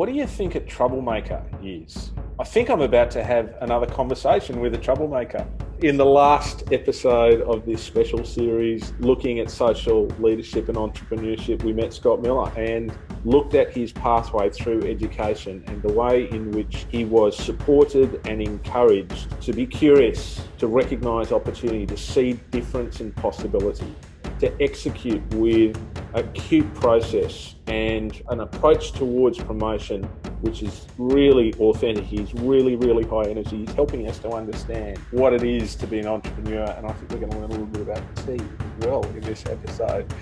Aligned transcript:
what 0.00 0.08
do 0.08 0.14
you 0.14 0.26
think 0.26 0.54
a 0.54 0.60
troublemaker 0.60 1.44
is? 1.62 2.12
I 2.38 2.44
think 2.44 2.70
I'm 2.70 2.80
about 2.80 3.10
to 3.10 3.22
have 3.22 3.54
another 3.60 3.84
conversation 3.84 4.58
with 4.58 4.74
a 4.74 4.78
troublemaker. 4.78 5.46
In 5.82 5.98
the 5.98 6.06
last 6.06 6.72
episode 6.72 7.42
of 7.42 7.66
this 7.66 7.84
special 7.84 8.24
series, 8.24 8.94
looking 8.98 9.40
at 9.40 9.50
social 9.50 10.06
leadership 10.18 10.70
and 10.70 10.78
entrepreneurship, 10.78 11.62
we 11.64 11.74
met 11.74 11.92
Scott 11.92 12.22
Miller 12.22 12.50
and 12.56 12.96
looked 13.26 13.52
at 13.52 13.76
his 13.76 13.92
pathway 13.92 14.48
through 14.48 14.84
education 14.84 15.62
and 15.66 15.82
the 15.82 15.92
way 15.92 16.30
in 16.30 16.50
which 16.52 16.86
he 16.88 17.04
was 17.04 17.36
supported 17.36 18.26
and 18.26 18.40
encouraged 18.40 19.38
to 19.42 19.52
be 19.52 19.66
curious, 19.66 20.40
to 20.56 20.66
recognise 20.66 21.30
opportunity, 21.30 21.84
to 21.84 21.98
see 21.98 22.40
difference 22.50 23.00
and 23.00 23.14
possibility 23.16 23.94
to 24.40 24.62
execute 24.62 25.22
with 25.34 25.78
acute 26.14 26.72
process 26.74 27.54
and 27.66 28.22
an 28.30 28.40
approach 28.40 28.92
towards 28.92 29.38
promotion 29.38 30.08
which 30.40 30.62
is 30.62 30.86
really 30.98 31.52
authentic. 31.54 32.04
He's 32.04 32.32
really, 32.34 32.76
really 32.76 33.04
high 33.04 33.28
energy. 33.28 33.58
He's 33.58 33.72
helping 33.72 34.08
us 34.08 34.18
to 34.20 34.30
understand 34.30 34.98
what 35.10 35.32
it 35.32 35.42
is 35.42 35.74
to 35.76 35.86
be 35.86 35.98
an 35.98 36.06
entrepreneur. 36.06 36.64
And 36.64 36.86
I 36.86 36.92
think 36.92 37.10
we're 37.10 37.18
going 37.18 37.32
to 37.32 37.38
learn 37.38 37.50
a 37.50 37.52
little 37.52 37.66
bit 37.66 37.82
about 37.82 38.14
the 38.16 38.38
tea 38.38 38.44
as 38.58 38.86
well 38.86 39.04
in 39.04 39.20
this 39.20 39.44
episode. 39.46 40.12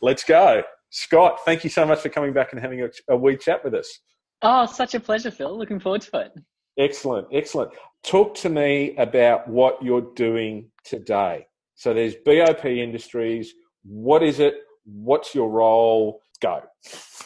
Let's 0.00 0.24
go. 0.24 0.62
Scott, 0.90 1.40
thank 1.44 1.64
you 1.64 1.70
so 1.70 1.86
much 1.86 2.00
for 2.00 2.10
coming 2.10 2.32
back 2.32 2.52
and 2.52 2.60
having 2.60 2.82
a, 2.82 2.88
a 3.08 3.16
wee 3.16 3.36
chat 3.36 3.64
with 3.64 3.74
us. 3.74 3.98
Oh, 4.42 4.66
such 4.66 4.94
a 4.94 5.00
pleasure, 5.00 5.30
Phil. 5.30 5.56
Looking 5.56 5.80
forward 5.80 6.02
to 6.02 6.20
it. 6.20 6.32
Excellent, 6.78 7.28
excellent. 7.32 7.72
Talk 8.02 8.34
to 8.36 8.48
me 8.48 8.96
about 8.96 9.48
what 9.48 9.82
you're 9.82 10.12
doing 10.14 10.70
today. 10.84 11.46
So 11.74 11.94
there's 11.94 12.14
BOP 12.24 12.64
Industries. 12.64 13.54
What 13.84 14.22
is 14.22 14.40
it? 14.40 14.54
What's 14.84 15.34
your 15.34 15.50
role? 15.50 16.20
Go. 16.40 16.60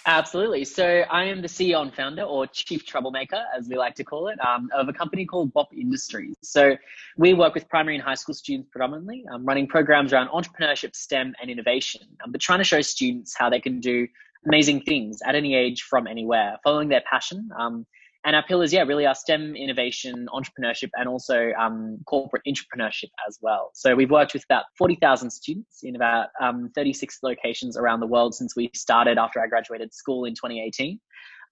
Absolutely. 0.05 0.64
So 0.64 1.05
I 1.10 1.24
am 1.24 1.41
the 1.41 1.48
CEO 1.48 1.80
and 1.80 1.92
founder, 1.92 2.22
or 2.22 2.46
chief 2.46 2.84
troublemaker, 2.84 3.42
as 3.56 3.66
we 3.66 3.77
like 3.77 3.95
to 3.95 4.05
call 4.05 4.28
it, 4.28 4.38
um, 4.46 4.69
of 4.77 4.88
a 4.88 4.92
company 4.92 5.25
called 5.25 5.55
BOP 5.55 5.72
Industries. 5.75 6.36
So 6.42 6.77
we 7.16 7.33
work 7.33 7.55
with 7.55 7.66
primary 7.69 7.97
and 7.97 8.05
high 8.05 8.14
school 8.14 8.34
students 8.34 8.69
predominantly, 8.70 9.25
um, 9.33 9.44
running 9.47 9.66
programs 9.66 10.12
around 10.12 10.28
entrepreneurship, 10.28 10.94
STEM, 10.94 11.34
and 11.41 11.50
innovation, 11.50 12.03
um, 12.22 12.31
but 12.31 12.42
trying 12.42 12.58
to 12.58 12.64
show 12.64 12.83
students 12.83 13.34
how 13.36 13.48
they 13.48 13.60
can 13.60 13.81
do 13.81 14.06
amazing 14.44 14.83
things 14.83 15.20
at 15.27 15.34
any 15.34 15.55
age 15.55 15.83
from 15.83 16.06
anywhere, 16.06 16.58
following 16.62 16.88
their 16.88 17.03
passion. 17.10 17.48
Um, 17.58 17.86
and 18.27 18.34
our 18.34 18.42
pillars, 18.42 18.72
yeah, 18.72 18.82
really 18.82 19.06
are 19.06 19.14
STEM 19.14 19.55
innovation, 19.55 20.27
entrepreneurship, 20.34 20.91
and 20.94 21.08
also 21.08 21.52
um, 21.52 21.98
corporate 22.06 22.42
entrepreneurship 22.46 23.10
as 23.28 23.38
well. 23.41 23.70
So 23.72 23.94
we've 23.94 24.10
worked 24.10 24.34
with 24.34 24.42
about 24.50 24.64
40,000 24.77 25.30
students 25.30 25.84
in 25.84 25.94
about 25.94 26.30
um, 26.42 26.72
36 26.74 27.20
locations 27.22 27.77
around 27.77 28.00
the 28.00 28.08
world 28.08 28.34
since 28.34 28.56
we 28.56 28.69
started 28.74 29.16
after 29.16 29.41
I 29.41 29.47
graduated 29.47 29.94
school 29.94 30.24
in 30.24 30.34
2018. 30.34 30.98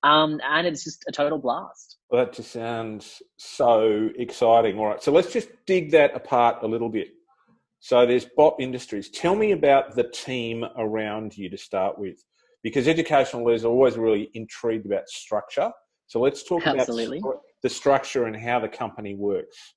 Um, 0.02 0.40
and 0.50 0.66
it's 0.66 0.82
just 0.82 1.04
a 1.06 1.12
total 1.12 1.38
blast. 1.38 1.98
Well, 2.10 2.24
that 2.24 2.34
just 2.34 2.50
sounds 2.50 3.22
so 3.36 4.10
exciting. 4.18 4.76
All 4.76 4.86
right, 4.86 5.02
so 5.02 5.12
let's 5.12 5.32
just 5.32 5.50
dig 5.66 5.92
that 5.92 6.16
apart 6.16 6.58
a 6.62 6.66
little 6.66 6.88
bit. 6.88 7.10
So 7.78 8.04
there's 8.04 8.26
BOP 8.36 8.60
Industries. 8.60 9.10
Tell 9.10 9.36
me 9.36 9.52
about 9.52 9.94
the 9.94 10.10
team 10.10 10.64
around 10.76 11.38
you 11.38 11.48
to 11.50 11.56
start 11.56 12.00
with, 12.00 12.16
because 12.64 12.88
educational 12.88 13.44
leaders 13.44 13.64
always 13.64 13.96
really 13.96 14.28
intrigued 14.34 14.86
about 14.86 15.08
structure 15.08 15.70
so 16.06 16.20
let's 16.20 16.42
talk 16.44 16.66
Absolutely. 16.66 17.18
about 17.18 17.40
the 17.62 17.68
structure 17.68 18.24
and 18.24 18.36
how 18.36 18.60
the 18.60 18.68
company 18.68 19.14
works. 19.14 19.74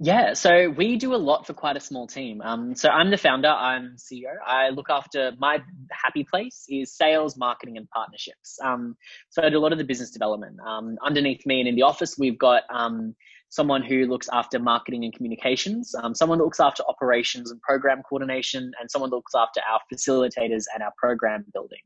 Yeah, 0.00 0.34
so 0.34 0.70
we 0.70 0.96
do 0.96 1.12
a 1.12 1.16
lot 1.16 1.44
for 1.44 1.54
quite 1.54 1.76
a 1.76 1.80
small 1.80 2.06
team. 2.06 2.40
Um, 2.40 2.76
so 2.76 2.88
I'm 2.88 3.10
the 3.10 3.16
founder, 3.16 3.48
I'm 3.48 3.96
CEO. 3.96 4.30
I 4.46 4.68
look 4.68 4.90
after 4.90 5.32
my 5.38 5.58
happy 5.90 6.22
place 6.22 6.66
is 6.68 6.96
sales, 6.96 7.36
marketing, 7.36 7.76
and 7.76 7.90
partnerships. 7.90 8.58
Um, 8.64 8.96
so 9.30 9.42
I 9.42 9.50
do 9.50 9.58
a 9.58 9.60
lot 9.60 9.72
of 9.72 9.78
the 9.78 9.84
business 9.84 10.12
development. 10.12 10.58
Um, 10.64 10.98
underneath 11.04 11.44
me 11.46 11.58
and 11.58 11.68
in 11.68 11.74
the 11.74 11.82
office, 11.82 12.16
we've 12.16 12.38
got 12.38 12.62
um, 12.72 13.16
someone 13.50 13.82
who 13.82 14.06
looks 14.06 14.28
after 14.32 14.58
marketing 14.58 15.04
and 15.04 15.14
communications, 15.14 15.94
um, 16.02 16.14
someone 16.14 16.38
that 16.38 16.44
looks 16.44 16.60
after 16.60 16.82
operations 16.88 17.50
and 17.50 17.60
program 17.62 18.02
coordination, 18.02 18.72
and 18.80 18.90
someone 18.90 19.10
that 19.10 19.16
looks 19.16 19.34
after 19.34 19.60
our 19.70 19.80
facilitators 19.92 20.64
and 20.74 20.82
our 20.82 20.92
program 20.98 21.44
building. 21.52 21.78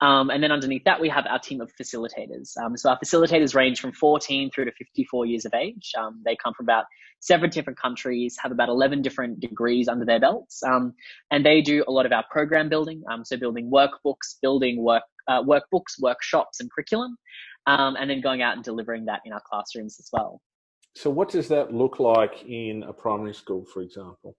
Um, 0.00 0.30
and 0.30 0.42
then 0.42 0.52
underneath 0.52 0.84
that, 0.84 1.00
we 1.00 1.08
have 1.08 1.26
our 1.26 1.38
team 1.38 1.60
of 1.60 1.72
facilitators. 1.80 2.56
Um, 2.58 2.76
so 2.76 2.90
our 2.90 2.98
facilitators 2.98 3.54
range 3.54 3.80
from 3.80 3.92
14 3.92 4.50
through 4.50 4.66
to 4.66 4.72
54 4.72 5.26
years 5.26 5.44
of 5.44 5.54
age. 5.54 5.92
Um, 5.98 6.20
they 6.24 6.36
come 6.36 6.54
from 6.54 6.66
about 6.66 6.84
seven 7.20 7.50
different 7.50 7.78
countries, 7.78 8.36
have 8.42 8.52
about 8.52 8.68
11 8.68 9.02
different 9.02 9.40
degrees 9.40 9.88
under 9.88 10.04
their 10.04 10.20
belts, 10.20 10.62
um, 10.62 10.94
and 11.30 11.46
they 11.46 11.62
do 11.62 11.84
a 11.88 11.92
lot 11.92 12.04
of 12.04 12.12
our 12.12 12.24
program 12.30 12.68
building. 12.68 13.02
Um, 13.10 13.24
so 13.24 13.36
building 13.36 13.70
workbooks, 13.70 14.36
building 14.42 14.82
work 14.82 15.02
uh, 15.28 15.42
workbooks, 15.42 16.00
workshops, 16.00 16.60
and 16.60 16.70
curriculum. 16.70 17.16
Um, 17.66 17.96
and 17.96 18.08
then 18.08 18.20
going 18.20 18.42
out 18.42 18.54
and 18.54 18.62
delivering 18.62 19.06
that 19.06 19.22
in 19.24 19.32
our 19.32 19.42
classrooms 19.44 19.98
as 19.98 20.08
well. 20.12 20.40
So, 20.96 21.10
what 21.10 21.28
does 21.28 21.46
that 21.48 21.74
look 21.74 22.00
like 22.00 22.42
in 22.48 22.82
a 22.84 22.92
primary 22.92 23.34
school, 23.34 23.66
for 23.66 23.82
example? 23.82 24.34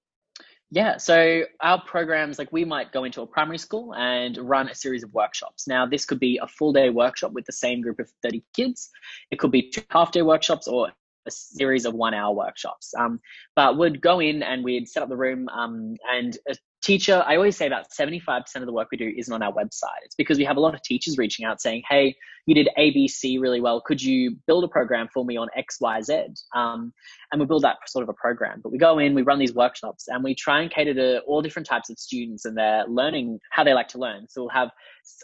Yeah, 0.71 0.97
so 0.97 1.43
our 1.61 1.79
programs, 1.83 2.39
like 2.39 2.51
we 2.51 2.65
might 2.65 2.91
go 2.91 3.03
into 3.03 3.21
a 3.21 3.27
primary 3.27 3.59
school 3.59 3.93
and 3.93 4.35
run 4.37 4.67
a 4.67 4.73
series 4.73 5.03
of 5.03 5.13
workshops. 5.13 5.67
Now, 5.67 5.85
this 5.85 6.03
could 6.03 6.19
be 6.19 6.39
a 6.41 6.47
full 6.47 6.73
day 6.73 6.89
workshop 6.89 7.31
with 7.33 7.45
the 7.45 7.53
same 7.53 7.79
group 7.79 7.99
of 7.99 8.11
30 8.23 8.43
kids. 8.55 8.89
It 9.29 9.37
could 9.37 9.51
be 9.51 9.69
two 9.69 9.83
half 9.91 10.11
day 10.11 10.23
workshops 10.23 10.67
or 10.67 10.91
a 11.27 11.31
series 11.31 11.85
of 11.85 11.93
one 11.93 12.15
hour 12.15 12.33
workshops. 12.33 12.91
Um, 12.97 13.19
but 13.55 13.77
we'd 13.77 14.01
go 14.01 14.19
in 14.19 14.41
and 14.41 14.63
we'd 14.63 14.89
set 14.89 15.03
up 15.03 15.09
the 15.09 15.15
room 15.15 15.47
um, 15.49 15.95
and 16.11 16.35
a 16.49 16.55
teacher, 16.81 17.23
I 17.25 17.35
always 17.35 17.57
say 17.57 17.67
about 17.67 17.91
75% 17.91 18.43
of 18.55 18.65
the 18.65 18.73
work 18.73 18.89
we 18.91 18.97
do 18.97 19.11
isn't 19.17 19.33
on 19.33 19.41
our 19.41 19.53
website. 19.53 20.03
It's 20.03 20.15
because 20.15 20.37
we 20.37 20.45
have 20.45 20.57
a 20.57 20.59
lot 20.59 20.73
of 20.73 20.81
teachers 20.81 21.17
reaching 21.17 21.45
out 21.45 21.61
saying, 21.61 21.83
hey, 21.89 22.15
you 22.45 22.55
did 22.55 22.69
ABC 22.77 23.39
really 23.41 23.59
well. 23.59 23.81
Could 23.81 24.01
you 24.01 24.37
build 24.47 24.63
a 24.63 24.67
program 24.67 25.09
for 25.13 25.25
me 25.25 25.35
on 25.37 25.49
X, 25.55 25.77
Y, 25.81 26.01
Z? 26.01 26.27
Um, 26.55 26.93
and 27.31 27.41
we 27.41 27.45
build 27.45 27.63
that 27.63 27.77
sort 27.87 28.03
of 28.03 28.09
a 28.09 28.13
program. 28.13 28.61
But 28.63 28.71
we 28.71 28.77
go 28.77 28.99
in, 28.99 29.13
we 29.13 29.21
run 29.21 29.37
these 29.37 29.53
workshops, 29.53 30.07
and 30.07 30.23
we 30.23 30.33
try 30.33 30.61
and 30.61 30.71
cater 30.71 30.93
to 30.93 31.19
all 31.21 31.41
different 31.41 31.67
types 31.67 31.89
of 31.89 31.99
students 31.99 32.45
and 32.45 32.57
their 32.57 32.85
learning, 32.87 33.39
how 33.51 33.63
they 33.63 33.73
like 33.73 33.89
to 33.89 33.97
learn. 33.97 34.27
So 34.29 34.43
we'll 34.43 34.49
have 34.51 34.71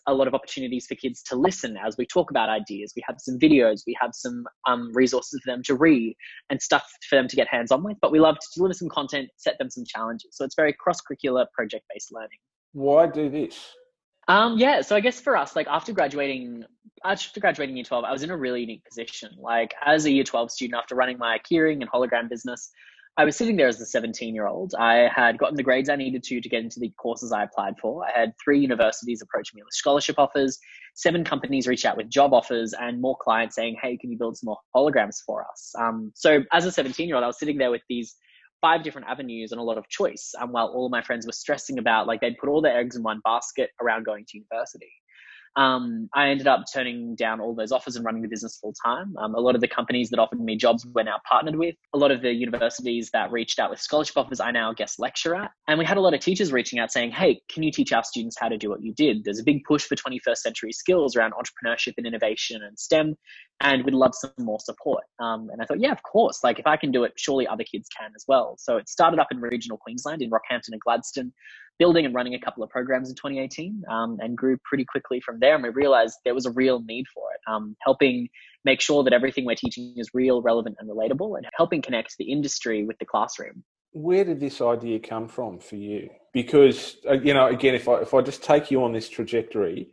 a 0.07 0.13
lot 0.13 0.27
of 0.27 0.33
opportunities 0.33 0.85
for 0.87 0.95
kids 0.95 1.21
to 1.23 1.35
listen 1.35 1.77
as 1.77 1.97
we 1.97 2.05
talk 2.05 2.31
about 2.31 2.49
ideas. 2.49 2.93
We 2.95 3.03
have 3.07 3.17
some 3.19 3.39
videos, 3.39 3.81
we 3.85 3.95
have 3.99 4.11
some 4.13 4.45
um, 4.67 4.91
resources 4.93 5.41
for 5.43 5.51
them 5.51 5.63
to 5.63 5.75
read 5.75 6.15
and 6.49 6.61
stuff 6.61 6.85
for 7.09 7.15
them 7.15 7.27
to 7.27 7.35
get 7.35 7.47
hands 7.47 7.71
on 7.71 7.83
with. 7.83 7.97
But 8.01 8.11
we 8.11 8.19
love 8.19 8.35
to 8.35 8.47
deliver 8.55 8.73
some 8.73 8.89
content, 8.89 9.29
set 9.37 9.57
them 9.59 9.69
some 9.69 9.83
challenges. 9.85 10.29
So 10.33 10.45
it's 10.45 10.55
very 10.55 10.73
cross 10.73 10.97
curricular, 11.01 11.45
project 11.53 11.85
based 11.93 12.11
learning. 12.11 12.39
Why 12.73 13.07
do 13.07 13.29
this? 13.29 13.57
Um, 14.27 14.57
yeah, 14.57 14.81
so 14.81 14.95
I 14.95 15.01
guess 15.01 15.19
for 15.19 15.35
us, 15.35 15.55
like 15.55 15.67
after 15.67 15.91
graduating, 15.91 16.63
after 17.03 17.39
graduating 17.39 17.75
year 17.75 17.83
12, 17.83 18.05
I 18.05 18.11
was 18.11 18.23
in 18.23 18.29
a 18.29 18.37
really 18.37 18.61
unique 18.61 18.85
position. 18.85 19.31
Like 19.37 19.73
as 19.85 20.05
a 20.05 20.11
year 20.11 20.23
12 20.23 20.51
student, 20.51 20.79
after 20.79 20.95
running 20.95 21.17
my 21.17 21.39
keyring 21.39 21.81
and 21.81 21.91
hologram 21.91 22.29
business, 22.29 22.71
I 23.15 23.25
was 23.25 23.35
sitting 23.35 23.57
there 23.57 23.67
as 23.67 23.79
a 23.79 23.85
17 23.85 24.33
year 24.33 24.47
old. 24.47 24.73
I 24.77 25.07
had 25.15 25.37
gotten 25.37 25.55
the 25.55 25.63
grades 25.63 25.87
I 25.87 25.95
needed 25.95 26.23
to 26.23 26.41
to 26.41 26.49
get 26.49 26.63
into 26.63 26.79
the 26.79 26.89
courses 26.97 27.31
I 27.31 27.43
applied 27.43 27.75
for. 27.79 28.03
I 28.05 28.19
had 28.19 28.33
three 28.43 28.59
universities 28.59 29.21
approach 29.21 29.53
me 29.53 29.61
with 29.61 29.73
scholarship 29.73 30.17
offers, 30.17 30.57
seven 30.95 31.23
companies 31.23 31.67
reach 31.67 31.85
out 31.85 31.95
with 31.95 32.09
job 32.09 32.33
offers, 32.33 32.73
and 32.73 32.99
more 32.99 33.15
clients 33.21 33.55
saying, 33.55 33.77
Hey, 33.81 33.97
can 33.97 34.11
you 34.11 34.17
build 34.17 34.37
some 34.37 34.47
more 34.47 34.57
holograms 34.75 35.17
for 35.25 35.45
us? 35.45 35.73
Um, 35.77 36.11
so 36.15 36.43
as 36.51 36.65
a 36.65 36.71
17 36.71 37.07
year 37.07 37.15
old, 37.15 37.23
I 37.23 37.27
was 37.27 37.37
sitting 37.37 37.59
there 37.59 37.69
with 37.71 37.83
these 37.87 38.15
five 38.61 38.81
different 38.81 39.07
avenues 39.07 39.51
and 39.51 39.61
a 39.61 39.63
lot 39.63 39.77
of 39.77 39.87
choice. 39.89 40.33
Um, 40.39 40.51
while 40.51 40.67
all 40.67 40.89
my 40.89 41.03
friends 41.03 41.27
were 41.27 41.33
stressing 41.33 41.77
about 41.77 42.07
like 42.07 42.19
they'd 42.19 42.37
put 42.39 42.49
all 42.49 42.61
their 42.61 42.79
eggs 42.79 42.95
in 42.95 43.03
one 43.03 43.21
basket 43.23 43.69
around 43.79 44.05
going 44.05 44.25
to 44.29 44.37
university 44.37 44.91
um, 45.55 46.09
I 46.15 46.29
ended 46.29 46.47
up 46.47 46.63
turning 46.71 47.15
down 47.15 47.39
all 47.39 47.53
those 47.53 47.71
offers 47.71 47.95
and 47.95 48.03
running 48.03 48.21
the 48.23 48.27
business 48.27 48.57
full 48.57 48.73
time. 48.83 49.15
Um, 49.17 49.35
a 49.35 49.39
lot 49.39 49.53
of 49.53 49.61
the 49.61 49.67
companies 49.67 50.09
that 50.09 50.19
offered 50.19 50.39
me 50.39 50.57
jobs 50.57 50.85
we're 50.85 51.03
now 51.03 51.19
partnered 51.29 51.55
with. 51.55 51.75
A 51.93 51.97
lot 51.97 52.11
of 52.11 52.21
the 52.21 52.31
universities 52.31 53.11
that 53.13 53.31
reached 53.31 53.59
out 53.59 53.69
with 53.69 53.79
scholarship 53.79 54.17
offers, 54.17 54.39
I 54.39 54.51
now 54.51 54.73
guest 54.73 54.99
lecture 54.99 55.35
at. 55.35 55.51
And 55.67 55.77
we 55.77 55.85
had 55.85 55.97
a 55.97 56.01
lot 56.01 56.13
of 56.13 56.21
teachers 56.21 56.51
reaching 56.51 56.79
out 56.79 56.91
saying, 56.91 57.11
hey, 57.11 57.39
can 57.49 57.61
you 57.61 57.71
teach 57.71 57.93
our 57.93 58.03
students 58.03 58.35
how 58.39 58.49
to 58.49 58.57
do 58.57 58.69
what 58.69 58.81
you 58.81 58.93
did? 58.93 59.23
There's 59.23 59.39
a 59.39 59.43
big 59.43 59.63
push 59.67 59.83
for 59.83 59.95
21st 59.95 60.37
century 60.37 60.71
skills 60.71 61.15
around 61.15 61.33
entrepreneurship 61.33 61.93
and 61.97 62.07
innovation 62.07 62.61
and 62.63 62.77
STEM, 62.77 63.15
and 63.61 63.85
we'd 63.85 63.93
love 63.93 64.13
some 64.15 64.31
more 64.39 64.59
support. 64.59 65.03
Um, 65.19 65.49
and 65.51 65.61
I 65.61 65.65
thought, 65.65 65.79
yeah, 65.79 65.91
of 65.91 66.01
course. 66.01 66.39
Like 66.43 66.57
if 66.57 66.65
I 66.65 66.77
can 66.77 66.91
do 66.91 67.03
it, 67.03 67.13
surely 67.15 67.47
other 67.47 67.63
kids 67.63 67.87
can 67.95 68.11
as 68.15 68.25
well. 68.27 68.55
So 68.57 68.77
it 68.77 68.89
started 68.89 69.19
up 69.19 69.27
in 69.31 69.39
regional 69.39 69.77
Queensland 69.77 70.23
in 70.23 70.31
Rockhampton 70.31 70.71
and 70.71 70.81
Gladstone 70.81 71.31
building 71.79 72.05
and 72.05 72.13
running 72.13 72.35
a 72.35 72.39
couple 72.39 72.63
of 72.63 72.69
programs 72.69 73.09
in 73.09 73.15
2018 73.15 73.83
um, 73.89 74.17
and 74.21 74.37
grew 74.37 74.57
pretty 74.63 74.85
quickly 74.85 75.19
from 75.19 75.39
there. 75.39 75.55
And 75.55 75.63
we 75.63 75.69
realized 75.69 76.17
there 76.23 76.33
was 76.33 76.45
a 76.45 76.51
real 76.51 76.83
need 76.83 77.05
for 77.13 77.23
it, 77.33 77.51
um, 77.51 77.75
helping 77.81 78.29
make 78.65 78.81
sure 78.81 79.03
that 79.03 79.13
everything 79.13 79.45
we're 79.45 79.55
teaching 79.55 79.93
is 79.97 80.09
real, 80.13 80.41
relevant, 80.41 80.77
and 80.79 80.89
relatable, 80.89 81.37
and 81.37 81.45
helping 81.57 81.81
connect 81.81 82.15
the 82.17 82.31
industry 82.31 82.85
with 82.85 82.97
the 82.99 83.05
classroom. 83.05 83.63
Where 83.91 84.23
did 84.23 84.39
this 84.39 84.61
idea 84.61 84.99
come 84.99 85.27
from 85.27 85.59
for 85.59 85.75
you? 85.75 86.09
Because, 86.33 86.97
uh, 87.07 87.13
you 87.13 87.33
know, 87.33 87.47
again, 87.47 87.75
if 87.75 87.87
I, 87.87 87.95
if 87.97 88.13
I 88.13 88.21
just 88.21 88.43
take 88.43 88.71
you 88.71 88.83
on 88.83 88.91
this 88.91 89.09
trajectory, 89.09 89.89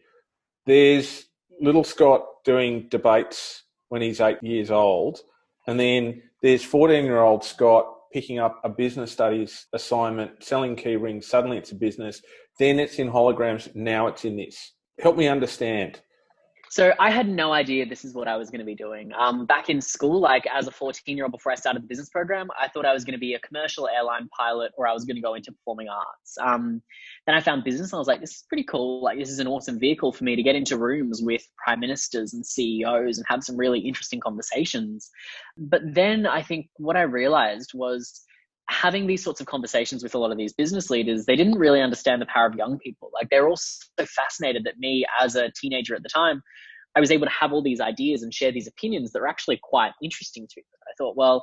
there's 0.67 1.27
little 1.61 1.85
Scott 1.85 2.25
doing 2.45 2.87
debates 2.89 3.65
when 3.89 4.01
he's 4.01 4.21
eight 4.21 4.43
years 4.43 4.71
old. 4.71 5.21
And 5.67 5.79
then 5.79 6.23
there's 6.43 6.65
14 6.65 7.05
year 7.05 7.21
old 7.21 7.45
Scott 7.45 8.00
picking 8.13 8.39
up 8.39 8.61
a 8.65 8.69
business 8.69 9.13
studies 9.13 9.67
assignment, 9.73 10.43
selling 10.43 10.77
key 10.77 10.97
rings, 10.97 11.27
suddenly 11.27 11.59
it's 11.59 11.73
a 11.73 11.77
business, 11.77 12.23
then 12.59 12.79
it's 12.79 12.99
in 12.99 13.11
holograms, 13.11 13.75
now 13.75 14.07
it's 14.07 14.25
in 14.25 14.37
this. 14.37 14.73
Help 15.01 15.17
me 15.17 15.29
understand. 15.29 16.01
So 16.71 16.93
I 17.01 17.11
had 17.11 17.29
no 17.29 17.53
idea 17.53 17.85
this 17.85 18.05
is 18.05 18.15
what 18.15 18.29
I 18.29 18.37
was 18.37 18.49
going 18.49 18.61
to 18.61 18.65
be 18.65 18.77
doing. 18.77 19.11
Um, 19.19 19.45
back 19.45 19.69
in 19.69 19.81
school, 19.81 20.21
like 20.21 20.45
as 20.55 20.69
a 20.69 20.71
14 20.71 21.17
year 21.17 21.25
old 21.25 21.33
before 21.33 21.51
I 21.51 21.57
started 21.57 21.83
the 21.83 21.89
business 21.89 22.09
program, 22.09 22.47
I 22.57 22.69
thought 22.69 22.87
I 22.87 22.93
was 22.93 23.05
going 23.05 23.15
to 23.15 23.19
be 23.19 23.35
a 23.35 23.41
commercial 23.41 23.89
airline 23.89 24.29
pilot 24.29 24.71
or 24.79 24.87
I 24.87 24.93
was 24.93 25.05
going 25.05 25.17
to 25.17 25.21
go 25.21 25.35
into 25.35 25.51
performing 25.51 25.89
arts. 25.89 26.39
Um, 26.41 26.81
then 27.27 27.35
I 27.35 27.41
found 27.41 27.65
business 27.65 27.91
and 27.93 27.97
I 27.97 27.99
was 27.99 28.07
like, 28.07 28.21
this 28.21 28.37
is 28.37 28.45
pretty 28.49 28.63
cool. 28.63 29.03
Like 29.03 29.19
this 29.19 29.31
is 29.31 29.41
an 29.41 29.49
awesome 29.49 29.81
vehicle 29.81 30.13
for 30.13 30.23
me 30.23 30.37
to 30.37 30.45
get 30.45 30.55
into 30.55 30.79
rooms 30.79 31.21
with 31.21 31.43
prime 31.57 31.81
ministers 31.81 32.35
and 32.35 32.47
CEOs 32.47 33.19
and 33.19 33.27
have 33.29 33.43
some 33.43 33.57
really 33.57 33.81
interesting 33.81 34.21
conversations. 34.21 35.11
But 35.59 35.83
then 35.85 36.25
I 36.25 36.41
think 36.41 36.69
what 36.77 36.97
I 36.97 37.03
realized 37.03 37.73
was 37.75 38.23
having 38.71 39.07
these 39.07 39.23
sorts 39.23 39.41
of 39.41 39.47
conversations 39.47 40.03
with 40.03 40.15
a 40.15 40.19
lot 40.19 40.31
of 40.31 40.39
these 40.39 40.53
business 40.53 40.91
leaders, 40.91 41.27
they 41.27 41.37
didn't 41.37 41.59
really 41.59 41.81
understand 41.81 42.23
the 42.23 42.27
power 42.27 42.47
of 42.47 42.55
young 42.55 42.79
people. 42.79 43.11
Like 43.13 43.29
they're 43.29 43.49
all 43.49 43.57
so 43.57 44.07
fascinated 44.07 44.65
that 44.65 44.79
me 44.79 45.05
as 45.21 45.35
a 45.35 45.51
teenager 45.61 45.95
at 45.95 46.03
the 46.03 46.09
time, 46.09 46.43
I 46.97 47.01
was 47.01 47.11
able 47.11 47.27
to 47.27 47.33
have 47.33 47.53
all 47.53 47.63
these 47.63 47.81
ideas 47.81 48.23
and 48.23 48.33
share 48.33 48.53
these 48.53 48.69
opinions 48.69 49.13
that 49.13 49.21
were 49.21 49.29
actually 49.29 49.59
quite 49.63 49.93
interesting 50.03 50.47
to 50.47 50.57
them. 50.57 50.81
I 50.89 50.93
thought, 50.97 51.17
well, 51.17 51.43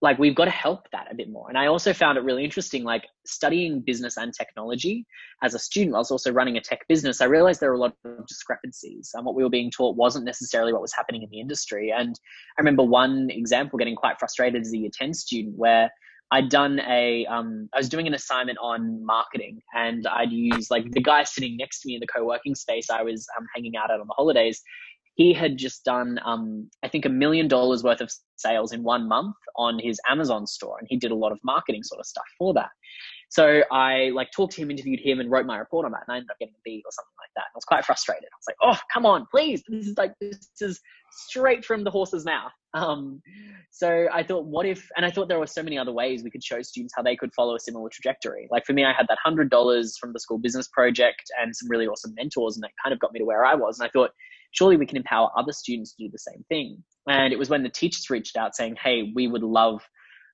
like 0.00 0.18
we've 0.18 0.34
got 0.34 0.44
to 0.44 0.50
help 0.50 0.88
that 0.92 1.08
a 1.10 1.14
bit 1.14 1.28
more. 1.30 1.48
And 1.48 1.58
I 1.58 1.66
also 1.66 1.92
found 1.92 2.18
it 2.18 2.24
really 2.24 2.44
interesting, 2.44 2.84
like 2.84 3.06
studying 3.26 3.80
business 3.80 4.16
and 4.16 4.32
technology 4.32 5.06
as 5.42 5.54
a 5.54 5.58
student, 5.58 5.96
I 5.96 5.98
was 5.98 6.10
also 6.10 6.32
running 6.32 6.56
a 6.56 6.60
tech 6.60 6.86
business. 6.88 7.20
I 7.20 7.24
realized 7.24 7.60
there 7.60 7.70
were 7.70 7.76
a 7.76 7.80
lot 7.80 7.94
of 8.04 8.26
discrepancies 8.26 9.10
and 9.14 9.26
what 9.26 9.34
we 9.34 9.42
were 9.42 9.50
being 9.50 9.70
taught 9.70 9.96
wasn't 9.96 10.24
necessarily 10.24 10.72
what 10.72 10.82
was 10.82 10.94
happening 10.94 11.22
in 11.22 11.30
the 11.30 11.40
industry. 11.40 11.92
And 11.96 12.14
I 12.56 12.60
remember 12.60 12.84
one 12.84 13.28
example 13.30 13.78
getting 13.78 13.96
quite 13.96 14.18
frustrated 14.18 14.62
as 14.62 14.72
a 14.72 14.78
year 14.78 14.90
10 14.92 15.14
student 15.14 15.56
where 15.56 15.90
I'd 16.30 16.50
done 16.50 16.80
a, 16.80 17.24
um, 17.26 17.68
I 17.72 17.78
was 17.78 17.88
doing 17.88 18.06
an 18.06 18.14
assignment 18.14 18.58
on 18.60 19.04
marketing 19.04 19.60
and 19.74 20.06
I'd 20.06 20.30
use 20.30 20.70
like 20.70 20.90
the 20.90 21.00
guy 21.00 21.24
sitting 21.24 21.56
next 21.56 21.80
to 21.80 21.88
me 21.88 21.94
in 21.94 22.00
the 22.00 22.06
co-working 22.06 22.54
space 22.54 22.90
I 22.90 23.02
was 23.02 23.26
um, 23.38 23.46
hanging 23.54 23.76
out 23.76 23.90
at 23.90 24.00
on 24.00 24.06
the 24.06 24.14
holidays. 24.14 24.62
He 25.14 25.32
had 25.32 25.56
just 25.56 25.84
done, 25.84 26.20
um, 26.24 26.70
I 26.82 26.88
think, 26.88 27.04
a 27.04 27.08
million 27.08 27.48
dollars 27.48 27.82
worth 27.82 28.00
of 28.00 28.10
sales 28.36 28.72
in 28.72 28.82
one 28.82 29.08
month 29.08 29.34
on 29.56 29.78
his 29.80 29.98
Amazon 30.08 30.46
store, 30.46 30.78
and 30.78 30.86
he 30.88 30.96
did 30.96 31.10
a 31.10 31.16
lot 31.16 31.32
of 31.32 31.40
marketing 31.42 31.82
sort 31.82 31.98
of 31.98 32.06
stuff 32.06 32.26
for 32.38 32.54
that. 32.54 32.70
So 33.30 33.62
I 33.70 34.10
like 34.14 34.30
talked 34.34 34.54
to 34.54 34.62
him, 34.62 34.70
interviewed 34.70 35.00
him, 35.00 35.20
and 35.20 35.30
wrote 35.30 35.44
my 35.44 35.58
report 35.58 35.84
on 35.84 35.92
that. 35.92 36.02
And 36.08 36.14
I 36.14 36.16
ended 36.16 36.30
up 36.30 36.38
getting 36.38 36.54
a 36.54 36.62
B 36.64 36.82
or 36.84 36.90
something 36.90 37.14
like 37.18 37.30
that. 37.36 37.44
And 37.46 37.54
I 37.54 37.56
was 37.56 37.64
quite 37.64 37.84
frustrated. 37.84 38.24
I 38.24 38.36
was 38.36 38.46
like, 38.48 38.56
"Oh, 38.62 38.80
come 38.92 39.04
on, 39.04 39.26
please! 39.30 39.62
This 39.68 39.86
is 39.86 39.98
like 39.98 40.14
this 40.20 40.48
is 40.60 40.80
straight 41.10 41.64
from 41.64 41.84
the 41.84 41.90
horse's 41.90 42.24
mouth." 42.24 42.52
Um, 42.74 43.20
so 43.70 44.06
I 44.12 44.22
thought, 44.22 44.46
what 44.46 44.66
if? 44.66 44.88
And 44.96 45.04
I 45.04 45.10
thought 45.10 45.28
there 45.28 45.38
were 45.38 45.46
so 45.46 45.62
many 45.62 45.78
other 45.78 45.92
ways 45.92 46.22
we 46.22 46.30
could 46.30 46.44
show 46.44 46.62
students 46.62 46.94
how 46.96 47.02
they 47.02 47.16
could 47.16 47.32
follow 47.34 47.54
a 47.54 47.60
similar 47.60 47.88
trajectory. 47.90 48.48
Like 48.50 48.64
for 48.64 48.72
me, 48.72 48.84
I 48.84 48.92
had 48.92 49.06
that 49.08 49.18
hundred 49.22 49.50
dollars 49.50 49.96
from 49.98 50.12
the 50.12 50.20
school 50.20 50.38
business 50.38 50.68
project 50.68 51.30
and 51.40 51.54
some 51.54 51.68
really 51.68 51.86
awesome 51.86 52.14
mentors, 52.16 52.56
and 52.56 52.62
that 52.62 52.70
kind 52.82 52.92
of 52.94 52.98
got 53.00 53.12
me 53.12 53.18
to 53.18 53.26
where 53.26 53.44
I 53.44 53.54
was. 53.54 53.78
And 53.78 53.86
I 53.86 53.90
thought, 53.90 54.10
surely 54.52 54.76
we 54.76 54.86
can 54.86 54.96
empower 54.96 55.30
other 55.36 55.52
students 55.52 55.94
to 55.94 56.04
do 56.04 56.10
the 56.10 56.18
same 56.18 56.44
thing. 56.48 56.82
And 57.08 57.32
it 57.32 57.38
was 57.38 57.50
when 57.50 57.62
the 57.62 57.68
teachers 57.68 58.08
reached 58.10 58.36
out 58.36 58.56
saying, 58.56 58.76
"Hey, 58.82 59.12
we 59.14 59.28
would 59.28 59.42
love." 59.42 59.82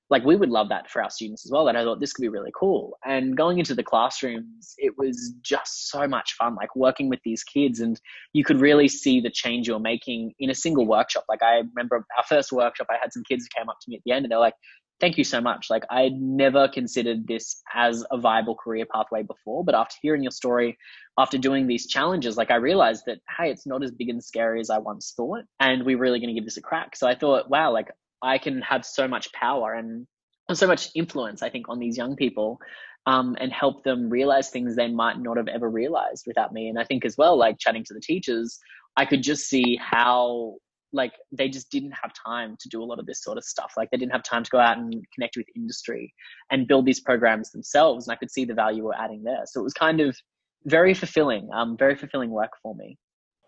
Like 0.09 0.23
we 0.23 0.35
would 0.35 0.49
love 0.49 0.69
that 0.69 0.89
for 0.89 1.01
our 1.01 1.09
students 1.09 1.45
as 1.45 1.51
well. 1.51 1.67
And 1.67 1.77
I 1.77 1.83
thought 1.83 1.99
this 1.99 2.13
could 2.13 2.21
be 2.21 2.29
really 2.29 2.51
cool. 2.57 2.97
And 3.05 3.35
going 3.35 3.57
into 3.57 3.73
the 3.73 3.83
classrooms, 3.83 4.75
it 4.77 4.93
was 4.97 5.33
just 5.41 5.89
so 5.89 6.07
much 6.07 6.33
fun, 6.33 6.55
like 6.55 6.75
working 6.75 7.09
with 7.09 7.19
these 7.25 7.43
kids, 7.43 7.79
and 7.79 7.99
you 8.33 8.43
could 8.43 8.61
really 8.61 8.87
see 8.87 9.19
the 9.19 9.31
change 9.31 9.67
you're 9.67 9.79
making 9.79 10.33
in 10.39 10.49
a 10.49 10.55
single 10.55 10.85
workshop. 10.85 11.25
Like 11.27 11.41
I 11.41 11.63
remember 11.75 12.05
our 12.17 12.23
first 12.27 12.51
workshop, 12.51 12.87
I 12.89 12.97
had 13.01 13.13
some 13.13 13.23
kids 13.23 13.45
who 13.45 13.59
came 13.59 13.69
up 13.69 13.77
to 13.81 13.89
me 13.89 13.95
at 13.95 14.03
the 14.05 14.11
end, 14.11 14.25
and 14.25 14.31
they're 14.31 14.39
like, 14.39 14.53
"Thank 14.99 15.17
you 15.17 15.23
so 15.23 15.41
much." 15.41 15.67
Like 15.71 15.83
I'd 15.89 16.13
never 16.13 16.67
considered 16.67 17.27
this 17.27 17.61
as 17.73 18.05
a 18.11 18.17
viable 18.19 18.55
career 18.55 18.85
pathway 18.93 19.23
before, 19.23 19.63
but 19.65 19.73
after 19.73 19.95
hearing 20.03 20.21
your 20.21 20.31
story, 20.31 20.77
after 21.17 21.39
doing 21.39 21.65
these 21.65 21.87
challenges, 21.87 22.37
like 22.37 22.51
I 22.51 22.57
realized 22.57 23.03
that 23.07 23.19
hey, 23.37 23.49
it's 23.49 23.65
not 23.65 23.83
as 23.83 23.91
big 23.91 24.09
and 24.09 24.23
scary 24.23 24.59
as 24.59 24.69
I 24.69 24.77
once 24.77 25.13
thought, 25.17 25.45
and 25.59 25.83
we're 25.83 25.97
really 25.97 26.19
going 26.19 26.29
to 26.29 26.39
give 26.39 26.45
this 26.45 26.57
a 26.57 26.61
crack. 26.61 26.95
So 26.95 27.07
I 27.07 27.15
thought, 27.15 27.49
wow, 27.49 27.71
like 27.71 27.89
I 28.25 28.37
can 28.37 28.61
have 28.61 28.85
so 28.85 29.07
much 29.07 29.31
power 29.33 29.73
and 29.73 30.07
so 30.53 30.67
much 30.67 30.89
influence, 30.95 31.41
I 31.41 31.49
think, 31.49 31.69
on 31.69 31.79
these 31.79 31.97
young 31.97 32.15
people 32.15 32.59
um, 33.05 33.35
and 33.39 33.51
help 33.51 33.83
them 33.83 34.09
realize 34.09 34.49
things 34.49 34.75
they 34.75 34.87
might 34.87 35.19
not 35.19 35.37
have 35.37 35.47
ever 35.47 35.69
realized 35.69 36.23
without 36.27 36.51
me. 36.51 36.67
And 36.67 36.79
I 36.79 36.83
think 36.83 37.05
as 37.05 37.17
well, 37.17 37.37
like 37.37 37.57
chatting 37.59 37.83
to 37.85 37.93
the 37.93 38.01
teachers, 38.01 38.57
I 38.97 39.05
could 39.05 39.21
just 39.21 39.47
see 39.47 39.79
how 39.81 40.55
like 40.91 41.13
they 41.31 41.49
just 41.49 41.69
didn't 41.69 41.91
have 42.01 42.11
time 42.25 42.55
to 42.59 42.69
do 42.69 42.81
a 42.81 42.85
lot 42.85 42.99
of 42.99 43.05
this 43.05 43.21
sort 43.21 43.37
of 43.37 43.43
stuff. 43.43 43.73
Like 43.75 43.89
they 43.91 43.97
didn't 43.97 44.13
have 44.13 44.23
time 44.23 44.43
to 44.43 44.49
go 44.49 44.59
out 44.59 44.77
and 44.77 44.93
connect 45.13 45.35
with 45.35 45.45
industry 45.55 46.13
and 46.51 46.67
build 46.67 46.85
these 46.85 47.01
programs 47.01 47.51
themselves. 47.51 48.07
And 48.07 48.13
I 48.13 48.17
could 48.17 48.31
see 48.31 48.45
the 48.45 48.53
value 48.53 48.85
we're 48.85 48.93
adding 48.93 49.23
there. 49.23 49.43
So 49.45 49.59
it 49.59 49.63
was 49.63 49.73
kind 49.73 49.99
of 49.99 50.15
very 50.63 50.93
fulfilling, 50.93 51.49
um, 51.53 51.75
very 51.77 51.95
fulfilling 51.95 52.31
work 52.31 52.51
for 52.63 52.73
me. 52.75 52.97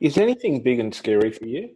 Is 0.02 0.18
anything 0.18 0.62
big 0.62 0.80
and 0.80 0.94
scary 0.94 1.32
for 1.32 1.46
you? 1.46 1.70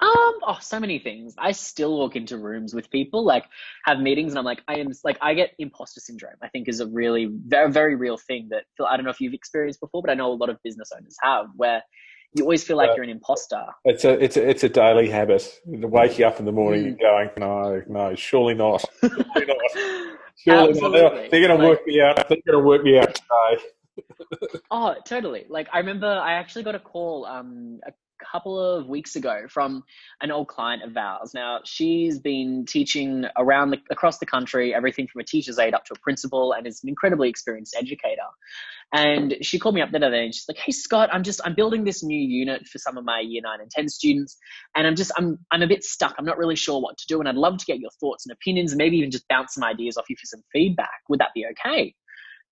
Um, 0.00 0.34
oh, 0.46 0.58
so 0.60 0.78
many 0.78 0.98
things. 0.98 1.34
I 1.38 1.52
still 1.52 1.96
walk 1.96 2.16
into 2.16 2.36
rooms 2.36 2.74
with 2.74 2.90
people, 2.90 3.24
like 3.24 3.44
have 3.84 3.98
meetings, 3.98 4.32
and 4.32 4.38
I'm 4.38 4.44
like, 4.44 4.62
I 4.68 4.74
am 4.74 4.88
like, 5.04 5.18
I 5.22 5.34
get 5.34 5.52
imposter 5.58 6.00
syndrome. 6.00 6.34
I 6.42 6.48
think 6.48 6.68
is 6.68 6.80
a 6.80 6.86
really 6.86 7.30
very 7.30 7.72
very 7.72 7.96
real 7.96 8.18
thing 8.18 8.48
that 8.50 8.64
I 8.86 8.96
don't 8.96 9.04
know 9.04 9.10
if 9.10 9.20
you've 9.20 9.34
experienced 9.34 9.80
before, 9.80 10.02
but 10.02 10.10
I 10.10 10.14
know 10.14 10.32
a 10.32 10.34
lot 10.34 10.50
of 10.50 10.62
business 10.62 10.90
owners 10.94 11.16
have, 11.22 11.46
where 11.56 11.82
you 12.34 12.44
always 12.44 12.62
feel 12.62 12.76
like 12.76 12.90
uh, 12.90 12.94
you're 12.94 13.04
an 13.04 13.10
imposter. 13.10 13.64
It's 13.84 14.04
a 14.04 14.22
it's 14.22 14.36
a 14.36 14.48
it's 14.48 14.64
a 14.64 14.68
daily 14.68 15.08
habit. 15.08 15.60
The 15.64 15.88
waking 15.88 16.24
up 16.24 16.38
in 16.38 16.44
the 16.44 16.52
morning 16.52 16.84
mm. 16.84 16.88
and 16.88 16.98
going, 16.98 17.30
no, 17.38 17.82
no, 17.88 18.14
surely 18.14 18.54
not, 18.54 18.84
surely 19.00 19.46
not. 19.46 20.16
Surely 20.36 20.80
not. 20.80 20.92
They're, 20.92 21.28
they're 21.30 21.48
going 21.48 21.60
to 21.60 21.66
work 21.66 21.86
me 21.86 22.00
out. 22.00 22.28
They're 22.28 22.38
going 22.46 22.62
to 22.62 22.68
work 22.68 22.82
me 22.82 22.98
out 22.98 23.14
today. 23.14 24.58
oh, 24.70 24.94
totally. 25.06 25.46
Like 25.48 25.68
I 25.72 25.78
remember 25.78 26.06
I 26.06 26.34
actually 26.34 26.64
got 26.64 26.74
a 26.74 26.78
call 26.78 27.24
um 27.24 27.80
a 27.86 27.92
couple 28.24 28.58
of 28.58 28.88
weeks 28.88 29.16
ago 29.16 29.42
from 29.48 29.82
an 30.20 30.30
old 30.30 30.48
client 30.48 30.82
of 30.82 30.96
ours. 30.96 31.32
Now, 31.34 31.60
she's 31.64 32.18
been 32.18 32.64
teaching 32.66 33.24
around 33.36 33.70
the, 33.70 33.78
across 33.90 34.18
the 34.18 34.26
country, 34.26 34.74
everything 34.74 35.06
from 35.06 35.20
a 35.20 35.24
teacher's 35.24 35.58
aide 35.58 35.74
up 35.74 35.84
to 35.86 35.94
a 35.94 35.98
principal, 36.00 36.52
and 36.52 36.66
is 36.66 36.82
an 36.82 36.88
incredibly 36.88 37.28
experienced 37.28 37.76
educator. 37.76 38.22
And 38.92 39.36
she 39.42 39.58
called 39.58 39.74
me 39.74 39.80
up 39.82 39.90
the 39.90 39.96
other 39.98 40.10
day 40.10 40.24
and 40.24 40.34
she's 40.34 40.46
like, 40.48 40.58
"Hey 40.58 40.72
Scott, 40.72 41.10
I'm 41.12 41.22
just 41.22 41.40
I'm 41.44 41.54
building 41.54 41.84
this 41.84 42.04
new 42.04 42.16
unit 42.16 42.66
for 42.68 42.78
some 42.78 42.96
of 42.96 43.04
my 43.04 43.20
year 43.20 43.42
nine 43.42 43.60
and 43.60 43.70
ten 43.70 43.88
students, 43.88 44.36
and 44.76 44.86
I'm 44.86 44.94
just 44.94 45.10
I'm 45.16 45.38
I'm 45.50 45.62
a 45.62 45.66
bit 45.66 45.82
stuck. 45.82 46.14
I'm 46.18 46.24
not 46.24 46.38
really 46.38 46.56
sure 46.56 46.80
what 46.80 46.96
to 46.98 47.06
do, 47.08 47.18
and 47.18 47.28
I'd 47.28 47.34
love 47.34 47.58
to 47.58 47.64
get 47.64 47.80
your 47.80 47.90
thoughts 48.00 48.26
and 48.26 48.32
opinions, 48.32 48.72
and 48.72 48.78
maybe 48.78 48.96
even 48.96 49.10
just 49.10 49.26
bounce 49.28 49.54
some 49.54 49.64
ideas 49.64 49.96
off 49.96 50.08
you 50.08 50.16
for 50.16 50.26
some 50.26 50.42
feedback. 50.52 51.00
Would 51.08 51.18
that 51.20 51.30
be 51.34 51.46
okay?" 51.50 51.94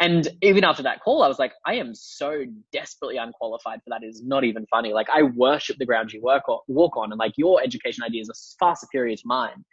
And 0.00 0.28
even 0.42 0.64
after 0.64 0.82
that 0.82 1.00
call, 1.02 1.22
I 1.22 1.28
was 1.28 1.38
like, 1.38 1.52
I 1.64 1.74
am 1.74 1.94
so 1.94 2.44
desperately 2.72 3.16
unqualified 3.16 3.80
for 3.84 3.90
that. 3.90 4.02
It 4.02 4.08
is 4.08 4.22
not 4.24 4.44
even 4.44 4.66
funny. 4.66 4.92
Like 4.92 5.08
I 5.08 5.22
worship 5.22 5.76
the 5.78 5.86
ground 5.86 6.12
you 6.12 6.20
work 6.20 6.48
on, 6.48 6.58
walk 6.66 6.96
on, 6.96 7.12
and 7.12 7.18
like 7.18 7.34
your 7.36 7.62
education 7.62 8.02
ideas 8.02 8.28
are 8.28 8.34
far 8.58 8.76
superior 8.76 9.16
to 9.16 9.22
mine. 9.24 9.64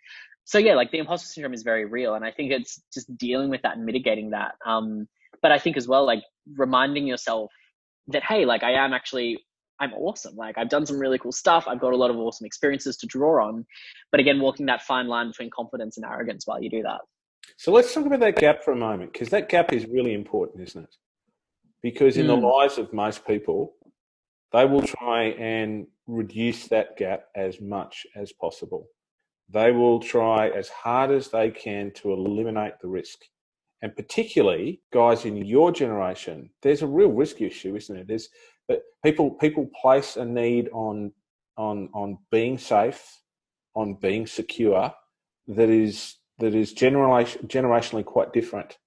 So 0.46 0.58
yeah, 0.58 0.76
like 0.76 0.92
the 0.92 1.00
imposter 1.00 1.28
syndrome 1.28 1.54
is 1.54 1.64
very 1.64 1.86
real, 1.86 2.14
and 2.14 2.24
I 2.24 2.32
think 2.32 2.52
it's 2.52 2.82
just 2.94 3.16
dealing 3.18 3.50
with 3.50 3.62
that 3.64 3.78
and 3.78 3.86
mitigating 3.86 4.32
that. 4.32 4.56
Um, 4.66 5.08
but 5.42 5.52
I 5.52 5.58
think 5.58 5.76
as 5.78 5.88
well, 5.88 6.06
like 6.06 6.24
reminding 6.56 7.08
yourself 7.08 7.52
that 8.08 8.24
hey, 8.24 8.46
like 8.46 8.64
I 8.64 8.74
am 8.74 8.94
actually 8.94 9.40
I'm 9.80 9.94
awesome. 9.94 10.36
Like 10.36 10.58
I've 10.60 10.70
done 10.70 10.86
some 10.86 11.00
really 11.00 11.18
cool 11.18 11.32
stuff. 11.32 11.66
I've 11.68 11.80
got 11.80 11.94
a 11.94 11.98
lot 11.98 12.12
of 12.12 12.18
awesome 12.18 12.46
experiences 12.46 12.98
to 12.98 13.08
draw 13.08 13.48
on. 13.48 13.66
But 14.12 14.20
again, 14.20 14.40
walking 14.40 14.68
that 14.68 14.84
fine 14.84 15.08
line 15.08 15.30
between 15.30 15.50
confidence 15.50 15.98
and 15.98 16.06
arrogance 16.06 16.46
while 16.46 16.62
you 16.62 16.70
do 16.70 16.84
that. 16.84 17.02
So 17.58 17.72
let's 17.72 17.94
talk 17.94 18.06
about 18.06 18.20
that 18.22 18.38
gap 18.38 18.64
for 18.64 18.72
a 18.72 18.76
moment, 18.76 19.14
because 19.14 19.30
that 19.30 19.50
gap 19.50 19.74
is 19.74 19.86
really 19.86 20.14
important, 20.14 20.64
isn't 20.68 20.84
it? 20.84 20.96
Because 21.82 22.18
in 22.18 22.26
mm. 22.26 22.30
the 22.30 22.38
hmm. 22.38 22.46
lives 22.46 22.78
of 22.78 22.94
most 22.94 23.26
people, 23.26 23.74
they 24.52 24.66
will 24.66 24.82
try 24.82 25.24
and 25.40 25.88
reduce 26.08 26.68
that 26.68 26.98
gap 26.98 27.26
as 27.36 27.62
much 27.62 28.06
as 28.16 28.32
possible. 28.34 28.88
They 29.50 29.72
will 29.72 30.00
try 30.00 30.50
as 30.50 30.70
hard 30.70 31.12
as 31.12 31.30
they 31.30 31.50
can 31.52 31.92
to 31.96 32.14
eliminate 32.14 32.74
the 32.82 32.88
risk. 32.88 33.20
And 33.82 33.96
particularly, 33.96 34.82
guys 34.94 35.26
in 35.26 35.38
your 35.38 35.72
generation, 35.72 36.52
there's 36.62 36.84
a 36.84 36.88
real 36.88 37.12
risk 37.12 37.42
issue, 37.42 37.76
isn't 37.76 37.98
it? 37.98 38.08
There's 38.08 38.30
but 38.68 38.84
people 39.04 39.32
people 39.32 39.70
place 39.82 40.18
a 40.18 40.26
need 40.26 40.70
on 40.72 41.12
on 41.58 41.90
on 41.94 42.18
being 42.30 42.58
safe, 42.58 43.22
on 43.76 43.96
being 43.96 44.28
secure, 44.28 44.94
that 45.48 45.70
is 45.70 46.18
that 46.42 46.54
is 46.54 46.74
generation, 46.74 47.48
generationally 47.48 48.06
quite 48.06 48.34
different. 48.34 48.78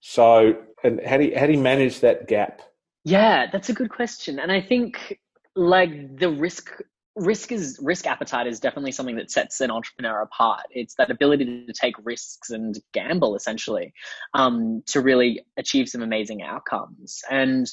So, 0.00 0.56
and 0.84 1.00
how 1.04 1.16
do 1.16 1.24
you, 1.24 1.38
how 1.38 1.46
do 1.46 1.52
you 1.52 1.58
manage 1.58 2.00
that 2.00 2.28
gap? 2.28 2.60
Yeah, 3.04 3.46
that's 3.50 3.68
a 3.68 3.72
good 3.72 3.90
question, 3.90 4.38
and 4.38 4.52
I 4.52 4.60
think 4.60 5.18
like 5.56 6.18
the 6.18 6.30
risk 6.30 6.70
risk 7.16 7.52
is 7.52 7.78
risk 7.82 8.06
appetite 8.06 8.46
is 8.46 8.58
definitely 8.58 8.92
something 8.92 9.16
that 9.16 9.30
sets 9.30 9.60
an 9.60 9.70
entrepreneur 9.70 10.22
apart. 10.22 10.62
It's 10.70 10.94
that 10.94 11.10
ability 11.10 11.66
to 11.66 11.72
take 11.72 11.94
risks 12.04 12.50
and 12.50 12.78
gamble 12.92 13.36
essentially 13.36 13.92
um, 14.34 14.82
to 14.86 15.00
really 15.00 15.44
achieve 15.58 15.88
some 15.88 16.02
amazing 16.02 16.42
outcomes. 16.42 17.22
And 17.30 17.70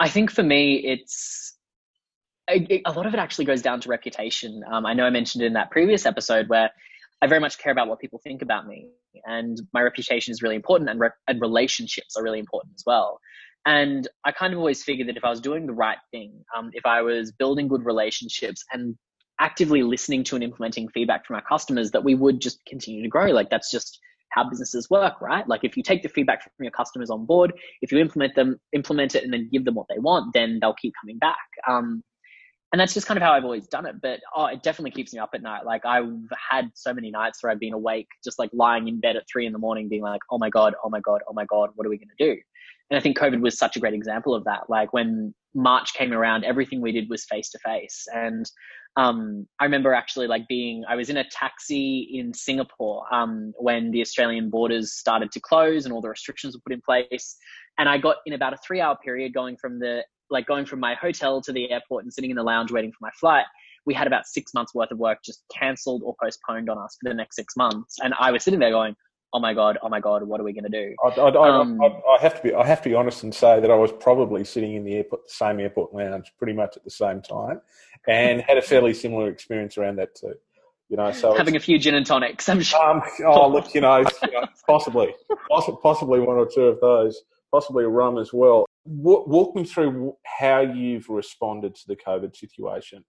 I 0.00 0.08
think 0.08 0.32
for 0.32 0.42
me, 0.42 0.76
it's 0.84 1.54
a, 2.50 2.82
a 2.84 2.92
lot 2.92 3.06
of 3.06 3.14
it 3.14 3.20
actually 3.20 3.44
goes 3.44 3.62
down 3.62 3.80
to 3.82 3.88
reputation. 3.88 4.64
Um, 4.68 4.84
I 4.84 4.94
know 4.94 5.04
I 5.04 5.10
mentioned 5.10 5.44
in 5.44 5.52
that 5.52 5.70
previous 5.70 6.04
episode 6.04 6.48
where 6.48 6.70
I 7.22 7.28
very 7.28 7.40
much 7.40 7.58
care 7.58 7.72
about 7.72 7.88
what 7.88 8.00
people 8.00 8.20
think 8.22 8.42
about 8.42 8.66
me, 8.66 8.88
and 9.24 9.58
my 9.72 9.80
reputation 9.80 10.32
is 10.32 10.42
really 10.42 10.56
important, 10.56 10.90
and, 10.90 11.00
re- 11.00 11.10
and 11.28 11.40
relationships 11.40 12.16
are 12.16 12.22
really 12.22 12.40
important 12.40 12.74
as 12.76 12.82
well. 12.84 13.20
And 13.64 14.08
I 14.24 14.32
kind 14.32 14.52
of 14.52 14.58
always 14.58 14.82
figured 14.82 15.08
that 15.08 15.16
if 15.16 15.24
I 15.24 15.30
was 15.30 15.40
doing 15.40 15.66
the 15.66 15.72
right 15.72 15.98
thing, 16.10 16.44
um, 16.56 16.70
if 16.72 16.84
I 16.84 17.00
was 17.02 17.30
building 17.30 17.68
good 17.68 17.84
relationships 17.84 18.64
and 18.72 18.96
actively 19.40 19.82
listening 19.82 20.24
to 20.24 20.34
and 20.34 20.42
implementing 20.42 20.88
feedback 20.88 21.26
from 21.26 21.36
our 21.36 21.42
customers, 21.42 21.92
that 21.92 22.02
we 22.02 22.14
would 22.16 22.40
just 22.40 22.58
continue 22.66 23.02
to 23.02 23.08
grow. 23.08 23.26
Like 23.26 23.50
that's 23.50 23.70
just 23.70 24.00
how 24.30 24.48
businesses 24.48 24.90
work, 24.90 25.20
right? 25.20 25.46
Like 25.46 25.62
if 25.62 25.76
you 25.76 25.82
take 25.82 26.02
the 26.02 26.08
feedback 26.08 26.42
from 26.42 26.64
your 26.64 26.72
customers 26.72 27.10
on 27.10 27.24
board, 27.24 27.52
if 27.82 27.92
you 27.92 27.98
implement 27.98 28.34
them, 28.34 28.58
implement 28.72 29.14
it, 29.14 29.22
and 29.22 29.32
then 29.32 29.48
give 29.52 29.64
them 29.64 29.74
what 29.74 29.86
they 29.88 29.98
want, 29.98 30.32
then 30.32 30.58
they'll 30.60 30.74
keep 30.74 30.94
coming 31.00 31.18
back. 31.18 31.36
Um, 31.68 32.02
and 32.72 32.80
that's 32.80 32.94
just 32.94 33.06
kind 33.06 33.18
of 33.18 33.22
how 33.22 33.32
I've 33.32 33.44
always 33.44 33.68
done 33.68 33.86
it. 33.86 33.96
But 34.00 34.20
oh, 34.34 34.46
it 34.46 34.62
definitely 34.62 34.92
keeps 34.92 35.12
me 35.12 35.18
up 35.18 35.30
at 35.34 35.42
night. 35.42 35.64
Like 35.64 35.84
I've 35.84 36.08
had 36.50 36.70
so 36.74 36.94
many 36.94 37.10
nights 37.10 37.42
where 37.42 37.52
I've 37.52 37.60
been 37.60 37.74
awake, 37.74 38.08
just 38.24 38.38
like 38.38 38.50
lying 38.52 38.88
in 38.88 39.00
bed 39.00 39.16
at 39.16 39.24
three 39.30 39.46
in 39.46 39.52
the 39.52 39.58
morning, 39.58 39.88
being 39.88 40.02
like, 40.02 40.20
"Oh 40.30 40.38
my 40.38 40.50
god, 40.50 40.74
oh 40.82 40.88
my 40.88 41.00
god, 41.00 41.20
oh 41.28 41.32
my 41.32 41.44
god, 41.44 41.70
what 41.74 41.86
are 41.86 41.90
we 41.90 41.98
going 41.98 42.08
to 42.16 42.34
do?" 42.34 42.40
And 42.90 42.98
I 42.98 43.00
think 43.00 43.18
COVID 43.18 43.40
was 43.40 43.58
such 43.58 43.76
a 43.76 43.80
great 43.80 43.94
example 43.94 44.34
of 44.34 44.44
that. 44.44 44.68
Like 44.68 44.92
when 44.92 45.34
March 45.54 45.94
came 45.94 46.12
around, 46.12 46.44
everything 46.44 46.80
we 46.80 46.92
did 46.92 47.08
was 47.10 47.24
face 47.24 47.50
to 47.50 47.58
face, 47.64 48.06
and 48.12 48.50
um, 48.96 49.46
I 49.58 49.64
remember 49.64 49.94
actually 49.94 50.26
like 50.26 50.46
being, 50.48 50.84
I 50.88 50.96
was 50.96 51.08
in 51.08 51.16
a 51.16 51.24
taxi 51.24 52.10
in 52.12 52.34
Singapore 52.34 53.04
um, 53.12 53.52
when 53.56 53.90
the 53.90 54.02
Australian 54.02 54.50
borders 54.50 54.92
started 54.92 55.32
to 55.32 55.40
close 55.40 55.84
and 55.84 55.94
all 55.94 56.02
the 56.02 56.10
restrictions 56.10 56.54
were 56.54 56.60
put 56.66 56.74
in 56.74 56.82
place. 56.82 57.36
And 57.78 57.88
I 57.88 57.96
got 57.96 58.16
in 58.26 58.34
about 58.34 58.52
a 58.52 58.58
three 58.58 58.80
hour 58.80 58.96
period 59.02 59.32
going 59.32 59.56
from 59.56 59.78
the, 59.78 60.02
like 60.32 60.46
going 60.46 60.66
from 60.66 60.80
my 60.80 60.94
hotel 60.94 61.40
to 61.42 61.52
the 61.52 61.70
airport 61.70 62.04
and 62.04 62.12
sitting 62.12 62.30
in 62.30 62.36
the 62.36 62.42
lounge 62.42 62.72
waiting 62.72 62.90
for 62.90 62.98
my 63.00 63.10
flight. 63.20 63.44
We 63.84 63.94
had 63.94 64.06
about 64.06 64.26
six 64.26 64.54
months 64.54 64.74
worth 64.74 64.90
of 64.90 64.98
work 64.98 65.18
just 65.24 65.44
cancelled 65.52 66.02
or 66.04 66.14
postponed 66.20 66.70
on 66.70 66.78
us 66.78 66.96
for 67.00 67.08
the 67.08 67.14
next 67.14 67.36
six 67.36 67.56
months. 67.56 67.96
And 68.02 68.14
I 68.18 68.30
was 68.30 68.44
sitting 68.44 68.60
there 68.60 68.70
going, 68.70 68.94
oh 69.32 69.40
my 69.40 69.54
god, 69.54 69.78
oh 69.82 69.88
my 69.88 70.00
god, 70.00 70.22
what 70.24 70.40
are 70.40 70.44
we 70.44 70.52
going 70.52 70.70
to 70.70 70.70
do? 70.70 70.94
I, 71.02 71.08
I, 71.20 71.60
um, 71.60 71.80
I, 71.80 71.86
I, 71.86 72.18
have 72.20 72.36
to 72.36 72.42
be, 72.42 72.54
I 72.54 72.66
have 72.66 72.82
to 72.82 72.88
be 72.88 72.94
honest 72.94 73.22
and 73.22 73.34
say 73.34 73.60
that 73.60 73.70
I 73.70 73.74
was 73.74 73.90
probably 73.92 74.44
sitting 74.44 74.74
in 74.74 74.84
the 74.84 74.94
airport, 74.94 75.26
the 75.26 75.32
same 75.32 75.60
airport 75.60 75.94
lounge, 75.94 76.32
pretty 76.38 76.52
much 76.52 76.76
at 76.76 76.84
the 76.84 76.90
same 76.90 77.22
time, 77.22 77.60
and 78.06 78.42
had 78.42 78.58
a 78.58 78.62
fairly 78.62 78.94
similar 78.94 79.28
experience 79.28 79.78
around 79.78 79.96
that 79.96 80.14
too. 80.14 80.34
You 80.88 80.98
know, 80.98 81.10
so 81.10 81.34
having 81.34 81.56
a 81.56 81.60
few 81.60 81.78
gin 81.78 81.94
and 81.94 82.04
tonics. 82.04 82.50
I'm 82.50 82.60
sure. 82.60 82.84
Um, 82.84 83.02
oh, 83.24 83.48
look, 83.48 83.74
you 83.74 83.80
know, 83.80 84.00
you 84.00 84.32
know 84.32 84.46
possibly, 84.68 85.14
possibly 85.82 86.20
one 86.20 86.36
or 86.36 86.46
two 86.46 86.64
of 86.64 86.80
those, 86.80 87.22
possibly 87.50 87.84
a 87.84 87.88
rum 87.88 88.18
as 88.18 88.30
well. 88.32 88.66
Walk 88.84 89.54
me 89.54 89.64
through 89.64 90.16
how 90.24 90.60
you've 90.60 91.08
responded 91.08 91.74
to 91.76 91.82
the 91.86 91.96
COVID 91.96 92.36
situation. 92.36 93.04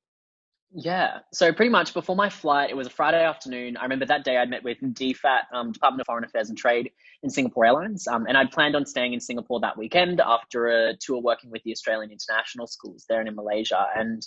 Yeah. 0.75 1.19
So 1.31 1.53
pretty 1.53 1.69
much 1.69 1.93
before 1.93 2.15
my 2.15 2.29
flight, 2.29 2.71
it 2.71 2.75
was 2.75 2.87
a 2.87 2.89
Friday 2.89 3.23
afternoon. 3.23 3.77
I 3.77 3.83
remember 3.83 4.07
that 4.07 4.23
day 4.23 4.37
I'd 4.37 4.49
met 4.49 4.63
with 4.63 4.79
DFAT, 4.81 5.41
um, 5.53 5.71
Department 5.71 6.01
of 6.01 6.07
Foreign 6.07 6.23
Affairs 6.23 6.49
and 6.49 6.57
Trade 6.57 6.89
in 7.21 7.29
Singapore 7.29 7.65
Airlines. 7.65 8.07
Um, 8.07 8.25
and 8.27 8.35
I'd 8.35 8.51
planned 8.51 8.75
on 8.75 8.85
staying 8.85 9.13
in 9.13 9.19
Singapore 9.19 9.59
that 9.59 9.77
weekend 9.77 10.19
after 10.19 10.67
a 10.69 10.97
tour 10.99 11.21
working 11.21 11.51
with 11.51 11.61
the 11.63 11.71
Australian 11.71 12.11
international 12.11 12.65
schools 12.65 13.05
there 13.07 13.19
and 13.19 13.29
in 13.29 13.35
Malaysia. 13.35 13.85
And 13.95 14.25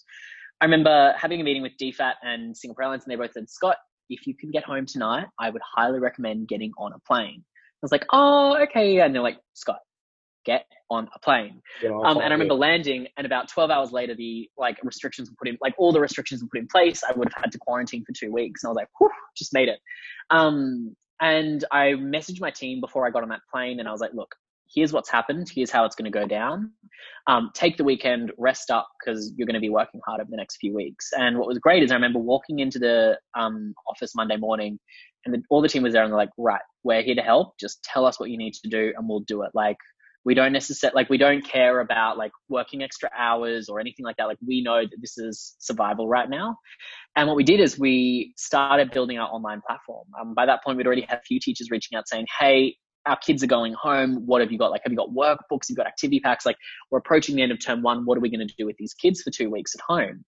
I 0.61 0.67
remember 0.67 1.15
having 1.19 1.41
a 1.41 1.45
meeting 1.45 1.63
with 1.63 1.73
DFAT 1.81 2.15
and 2.23 2.57
Singapore 2.57 2.85
Airlines, 2.85 3.05
and 3.05 3.13
they 3.13 3.17
both 3.17 3.33
said, 3.33 3.51
Scott, 3.51 3.77
if 4.09 4.25
you 4.29 4.35
can 4.37 4.53
get 4.53 4.63
home 4.63 4.87
tonight, 4.87 5.27
I 5.41 5.51
would 5.51 5.63
highly 5.63 5.99
recommend 5.99 6.47
getting 6.47 6.71
on 6.79 6.93
a 6.93 7.01
plane. 7.01 7.43
I 7.45 7.83
was 7.83 7.91
like, 7.91 8.07
oh, 8.13 8.57
okay. 8.63 9.01
And 9.01 9.13
they're 9.13 9.23
like, 9.23 9.39
Scott, 9.55 9.81
get 10.47 10.65
on 10.91 11.09
a 11.15 11.19
plane. 11.19 11.61
Um, 12.07 12.17
and 12.19 12.27
I 12.27 12.31
remember 12.31 12.55
landing, 12.55 13.09
and 13.17 13.27
about 13.27 13.49
12 13.49 13.71
hours 13.71 13.93
later, 13.93 14.15
the 14.15 14.49
like 14.57 14.79
restrictions 14.83 15.29
were 15.29 15.37
put 15.39 15.49
in, 15.49 15.59
like 15.61 15.75
all 15.77 15.93
the 15.93 16.01
restrictions 16.01 16.43
were 16.43 16.49
put 16.51 16.61
in 16.61 16.69
place. 16.69 17.03
I 17.07 17.13
would 17.13 17.29
have 17.35 17.43
had 17.43 17.53
to 17.53 17.59
quarantine 17.59 18.05
for 18.05 18.13
two 18.13 18.33
weeks, 18.33 18.63
and 18.63 18.69
I 18.69 18.71
was 18.71 18.77
like, 18.77 18.89
whew, 18.99 19.11
just 19.37 19.53
made 19.53 19.69
it. 19.69 19.81
Um, 20.31 20.97
and 21.21 21.65
I 21.73 21.93
messaged 21.93 22.41
my 22.41 22.51
team 22.51 22.81
before 22.81 23.07
I 23.07 23.11
got 23.11 23.23
on 23.23 23.29
that 23.31 23.41
plane, 23.53 23.81
and 23.81 23.89
I 23.89 23.93
was 23.93 24.01
like, 24.01 24.15
look, 24.15 24.35
here's 24.73 24.93
what's 24.93 25.11
happened. 25.11 25.51
Here's 25.53 25.71
how 25.71 25.85
it's 25.85 25.97
going 25.97 26.11
to 26.11 26.17
go 26.17 26.27
down. 26.27 26.73
Um, 27.27 27.51
take 27.55 27.77
the 27.77 27.85
weekend, 27.85 28.33
rest 28.39 28.71
up 28.71 28.89
because 28.99 29.33
you're 29.37 29.47
going 29.47 29.55
to 29.55 29.61
be 29.61 29.71
working 29.71 30.01
hard 30.07 30.21
over 30.21 30.31
the 30.31 30.37
next 30.37 30.57
few 30.57 30.75
weeks. 30.75 31.11
And 31.17 31.39
what 31.39 31.49
was 31.49 31.59
great 31.59 31.83
is 31.83 31.91
I 31.91 31.95
remember 31.95 32.19
walking 32.19 32.61
into 32.61 32.79
the 32.79 33.19
um, 33.35 33.75
office 33.89 34.15
Monday 34.15 34.37
morning, 34.37 34.79
and 35.25 35.35
the, 35.35 35.43
all 35.51 35.61
the 35.61 35.69
team 35.69 35.83
was 35.83 35.93
there, 35.93 36.05
and 36.05 36.13
they're 36.13 36.19
like, 36.19 36.31
right, 36.39 36.61
we're 36.85 37.03
here 37.03 37.15
to 37.17 37.23
help. 37.23 37.59
Just 37.59 37.83
tell 37.83 38.05
us 38.05 38.21
what 38.21 38.31
you 38.31 38.39
need 38.39 38.55
to 38.55 38.69
do, 38.69 38.93
and 38.97 39.09
we'll 39.09 39.21
do 39.21 39.43
it. 39.43 39.51
Like 39.55 39.79
we 40.27 40.35
don't 40.35 40.53
necessarily 40.53 40.95
like 40.97 41.09
we 41.09 41.17
don't 41.17 41.43
care 41.43 41.79
about 41.79 42.19
like 42.19 42.33
working 42.49 42.83
extra 42.83 43.09
hours 43.17 43.69
or 43.69 43.79
anything 43.79 44.05
like 44.05 44.17
that. 44.17 44.27
Like 44.27 44.39
we 44.45 44.61
know 44.61 44.83
that 44.83 44.97
this 45.01 45.17
is 45.17 45.55
survival 45.61 46.09
right 46.09 46.29
now. 46.29 46.59
And 47.15 47.29
what 47.29 47.37
we 47.37 47.45
did 47.45 47.61
is 47.61 47.79
we 47.79 48.35
started 48.37 48.91
building 48.91 49.19
our 49.19 49.29
online 49.29 49.63
platform. 49.65 50.09
Um, 50.21 50.35
by 50.35 50.45
that 50.45 50.65
point 50.65 50.79
we'd 50.79 50.87
already 50.87 51.07
had 51.09 51.19
a 51.19 51.23
few 51.23 51.39
teachers 51.39 51.71
reaching 51.71 51.97
out 51.97 52.09
saying 52.09 52.27
hey 52.41 52.77
our 53.07 53.17
kids 53.17 53.45
are 53.45 53.47
going 53.47 53.73
home. 53.75 54.27
What 54.27 54.41
have 54.41 54.51
you 54.51 54.59
got? 54.59 54.73
Like 54.73 54.81
have 54.85 54.93
you 54.93 54.99
got 54.99 55.11
workbooks? 55.11 55.69
You've 55.69 55.79
got 55.79 55.87
activity 55.87 56.19
packs? 56.19 56.45
Like 56.45 56.57
we're 56.91 56.99
approaching 56.99 57.37
the 57.37 57.43
end 57.43 57.53
of 57.53 57.65
term 57.65 57.81
one. 57.81 58.05
What 58.05 58.19
are 58.19 58.21
we 58.21 58.29
going 58.29 58.47
to 58.47 58.55
do 58.59 58.67
with 58.67 58.77
these 58.79 58.95
kids 58.95 59.23
for 59.23 59.31
two 59.31 59.49
weeks 59.49 59.77
at 59.77 59.81
home 59.87 60.25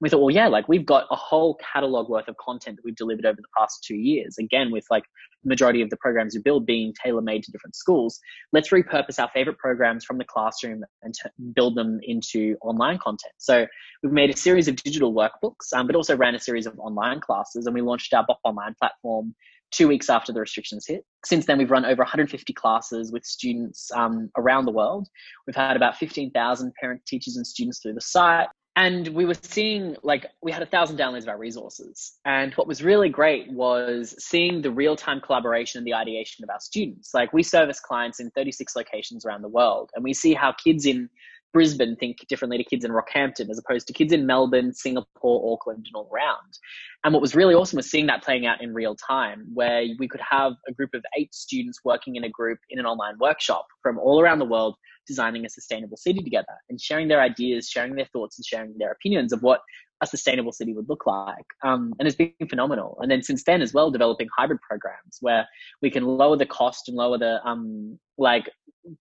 we 0.00 0.10
thought, 0.10 0.20
well, 0.20 0.34
yeah, 0.34 0.48
like 0.48 0.68
we've 0.68 0.84
got 0.84 1.06
a 1.10 1.16
whole 1.16 1.56
catalog 1.56 2.08
worth 2.08 2.28
of 2.28 2.36
content 2.36 2.76
that 2.76 2.84
we've 2.84 2.96
delivered 2.96 3.24
over 3.24 3.40
the 3.40 3.48
past 3.56 3.82
two 3.84 3.96
years. 3.96 4.36
Again, 4.38 4.70
with 4.70 4.84
like 4.90 5.04
the 5.42 5.48
majority 5.48 5.80
of 5.80 5.90
the 5.90 5.96
programs 5.96 6.34
we 6.34 6.42
build 6.42 6.66
being 6.66 6.92
tailor 7.02 7.22
made 7.22 7.42
to 7.44 7.52
different 7.52 7.76
schools. 7.76 8.20
Let's 8.52 8.70
repurpose 8.70 9.18
our 9.18 9.30
favorite 9.32 9.58
programs 9.58 10.04
from 10.04 10.18
the 10.18 10.24
classroom 10.24 10.84
and 11.02 11.14
t- 11.14 11.30
build 11.54 11.76
them 11.76 12.00
into 12.02 12.56
online 12.60 12.98
content. 12.98 13.32
So 13.38 13.66
we've 14.02 14.12
made 14.12 14.30
a 14.30 14.36
series 14.36 14.68
of 14.68 14.76
digital 14.76 15.14
workbooks, 15.14 15.72
um, 15.74 15.86
but 15.86 15.96
also 15.96 16.16
ran 16.16 16.34
a 16.34 16.40
series 16.40 16.66
of 16.66 16.78
online 16.78 17.20
classes, 17.20 17.66
and 17.66 17.74
we 17.74 17.80
launched 17.80 18.12
our 18.12 18.24
Bop 18.26 18.40
Online 18.44 18.74
platform 18.78 19.34
two 19.72 19.88
weeks 19.88 20.08
after 20.08 20.32
the 20.32 20.40
restrictions 20.40 20.86
hit. 20.86 21.04
Since 21.24 21.46
then, 21.46 21.58
we've 21.58 21.70
run 21.70 21.84
over 21.84 22.02
150 22.02 22.52
classes 22.52 23.10
with 23.12 23.24
students 23.24 23.90
um, 23.94 24.30
around 24.36 24.64
the 24.64 24.72
world. 24.72 25.08
We've 25.46 25.56
had 25.56 25.76
about 25.76 25.96
15,000 25.96 26.72
parent, 26.80 27.02
teachers, 27.06 27.36
and 27.36 27.46
students 27.46 27.80
through 27.80 27.94
the 27.94 28.00
site 28.00 28.48
and 28.76 29.08
we 29.08 29.24
were 29.24 29.34
seeing 29.40 29.96
like 30.02 30.26
we 30.42 30.52
had 30.52 30.62
a 30.62 30.66
thousand 30.66 30.98
downloads 30.98 31.22
of 31.22 31.28
our 31.28 31.38
resources. 31.38 32.12
And 32.26 32.52
what 32.54 32.68
was 32.68 32.82
really 32.82 33.08
great 33.08 33.50
was 33.50 34.14
seeing 34.22 34.60
the 34.60 34.70
real-time 34.70 35.22
collaboration 35.22 35.78
and 35.78 35.86
the 35.86 35.94
ideation 35.94 36.44
of 36.44 36.50
our 36.50 36.60
students. 36.60 37.14
Like 37.14 37.32
we 37.32 37.42
service 37.42 37.80
clients 37.80 38.20
in 38.20 38.30
36 38.32 38.76
locations 38.76 39.24
around 39.24 39.40
the 39.40 39.48
world 39.48 39.90
and 39.94 40.04
we 40.04 40.12
see 40.12 40.34
how 40.34 40.52
kids 40.52 40.84
in 40.84 41.08
Brisbane 41.56 41.96
think 41.96 42.18
differently 42.28 42.58
to 42.58 42.64
kids 42.64 42.84
in 42.84 42.90
Rockhampton 42.90 43.48
as 43.48 43.58
opposed 43.58 43.86
to 43.86 43.94
kids 43.94 44.12
in 44.12 44.26
Melbourne, 44.26 44.74
Singapore, 44.74 45.54
Auckland, 45.54 45.86
and 45.86 45.96
all 45.96 46.06
around. 46.12 46.58
And 47.02 47.14
what 47.14 47.22
was 47.22 47.34
really 47.34 47.54
awesome 47.54 47.78
was 47.78 47.90
seeing 47.90 48.04
that 48.08 48.22
playing 48.22 48.44
out 48.44 48.60
in 48.60 48.74
real 48.74 48.94
time, 48.94 49.46
where 49.54 49.86
we 49.98 50.06
could 50.06 50.20
have 50.20 50.52
a 50.68 50.72
group 50.74 50.90
of 50.92 51.02
eight 51.16 51.34
students 51.34 51.78
working 51.82 52.16
in 52.16 52.24
a 52.24 52.28
group 52.28 52.58
in 52.68 52.78
an 52.78 52.84
online 52.84 53.14
workshop 53.18 53.64
from 53.82 53.98
all 53.98 54.20
around 54.20 54.38
the 54.38 54.44
world 54.44 54.76
designing 55.06 55.46
a 55.46 55.48
sustainable 55.48 55.96
city 55.96 56.22
together 56.22 56.44
and 56.68 56.78
sharing 56.78 57.08
their 57.08 57.22
ideas, 57.22 57.70
sharing 57.70 57.94
their 57.94 58.08
thoughts, 58.12 58.36
and 58.38 58.44
sharing 58.44 58.76
their 58.76 58.90
opinions 58.90 59.32
of 59.32 59.42
what 59.42 59.62
a 60.02 60.06
sustainable 60.06 60.52
city 60.52 60.74
would 60.74 60.90
look 60.90 61.06
like. 61.06 61.46
Um, 61.64 61.94
and 61.98 62.06
it's 62.06 62.18
been 62.18 62.34
phenomenal. 62.50 62.98
And 63.00 63.10
then 63.10 63.22
since 63.22 63.44
then 63.44 63.62
as 63.62 63.72
well, 63.72 63.90
developing 63.90 64.28
hybrid 64.36 64.60
programs 64.60 65.16
where 65.22 65.46
we 65.80 65.90
can 65.90 66.04
lower 66.04 66.36
the 66.36 66.44
cost 66.44 66.88
and 66.88 66.98
lower 66.98 67.16
the 67.16 67.42
um, 67.48 67.98
like 68.18 68.50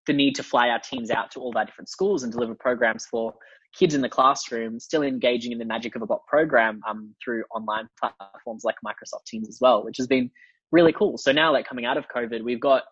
the 0.07 0.13
need 0.13 0.35
to 0.35 0.43
fly 0.43 0.69
our 0.69 0.79
teams 0.79 1.11
out 1.11 1.31
to 1.31 1.39
all 1.39 1.49
of 1.49 1.55
our 1.55 1.65
different 1.65 1.89
schools 1.89 2.23
and 2.23 2.31
deliver 2.31 2.55
programs 2.55 3.05
for 3.05 3.33
kids 3.77 3.93
in 3.93 4.01
the 4.01 4.09
classroom, 4.09 4.79
still 4.79 5.03
engaging 5.03 5.51
in 5.51 5.57
the 5.57 5.65
magic 5.65 5.95
of 5.95 6.01
a 6.01 6.05
BOP 6.05 6.25
program 6.27 6.81
um, 6.87 7.13
through 7.23 7.43
online 7.53 7.87
platforms 7.99 8.63
like 8.63 8.75
Microsoft 8.85 9.25
Teams 9.27 9.49
as 9.49 9.59
well, 9.59 9.83
which 9.83 9.97
has 9.97 10.07
been 10.07 10.31
really 10.71 10.93
cool. 10.93 11.17
So 11.17 11.31
now, 11.31 11.51
like 11.51 11.67
coming 11.67 11.85
out 11.85 11.97
of 11.97 12.05
COVID, 12.07 12.43
we've 12.43 12.59
got 12.59 12.83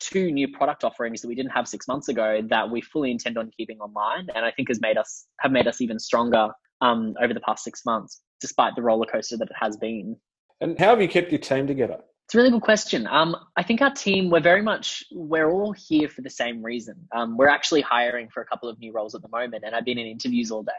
two 0.00 0.30
new 0.30 0.48
product 0.48 0.82
offerings 0.82 1.20
that 1.20 1.28
we 1.28 1.34
didn't 1.34 1.52
have 1.52 1.68
six 1.68 1.86
months 1.86 2.08
ago 2.08 2.40
that 2.48 2.70
we 2.70 2.80
fully 2.80 3.10
intend 3.10 3.36
on 3.36 3.50
keeping 3.56 3.78
online, 3.80 4.28
and 4.34 4.44
I 4.44 4.50
think 4.50 4.68
has 4.68 4.80
made 4.80 4.96
us 4.96 5.26
have 5.40 5.52
made 5.52 5.68
us 5.68 5.80
even 5.80 5.98
stronger 5.98 6.48
um, 6.80 7.14
over 7.22 7.34
the 7.34 7.40
past 7.40 7.64
six 7.64 7.84
months, 7.84 8.22
despite 8.40 8.74
the 8.74 8.82
roller 8.82 9.06
coaster 9.06 9.36
that 9.36 9.50
it 9.50 9.56
has 9.60 9.76
been. 9.76 10.16
And 10.62 10.78
how 10.78 10.88
have 10.88 11.02
you 11.02 11.08
kept 11.08 11.30
your 11.30 11.40
team 11.40 11.66
together? 11.66 11.98
It's 12.30 12.36
a 12.36 12.38
really 12.38 12.52
good 12.52 12.62
question. 12.62 13.08
Um, 13.08 13.34
I 13.56 13.64
think 13.64 13.82
our 13.82 13.92
team, 13.92 14.30
we're 14.30 14.38
very 14.38 14.62
much, 14.62 15.02
we're 15.10 15.50
all 15.50 15.72
here 15.72 16.08
for 16.08 16.22
the 16.22 16.30
same 16.30 16.64
reason. 16.64 16.94
Um, 17.10 17.36
we're 17.36 17.48
actually 17.48 17.80
hiring 17.80 18.28
for 18.28 18.40
a 18.40 18.46
couple 18.46 18.68
of 18.68 18.78
new 18.78 18.92
roles 18.92 19.16
at 19.16 19.22
the 19.22 19.28
moment, 19.28 19.64
and 19.66 19.74
I've 19.74 19.84
been 19.84 19.98
in 19.98 20.06
interviews 20.06 20.52
all 20.52 20.62
day. 20.62 20.70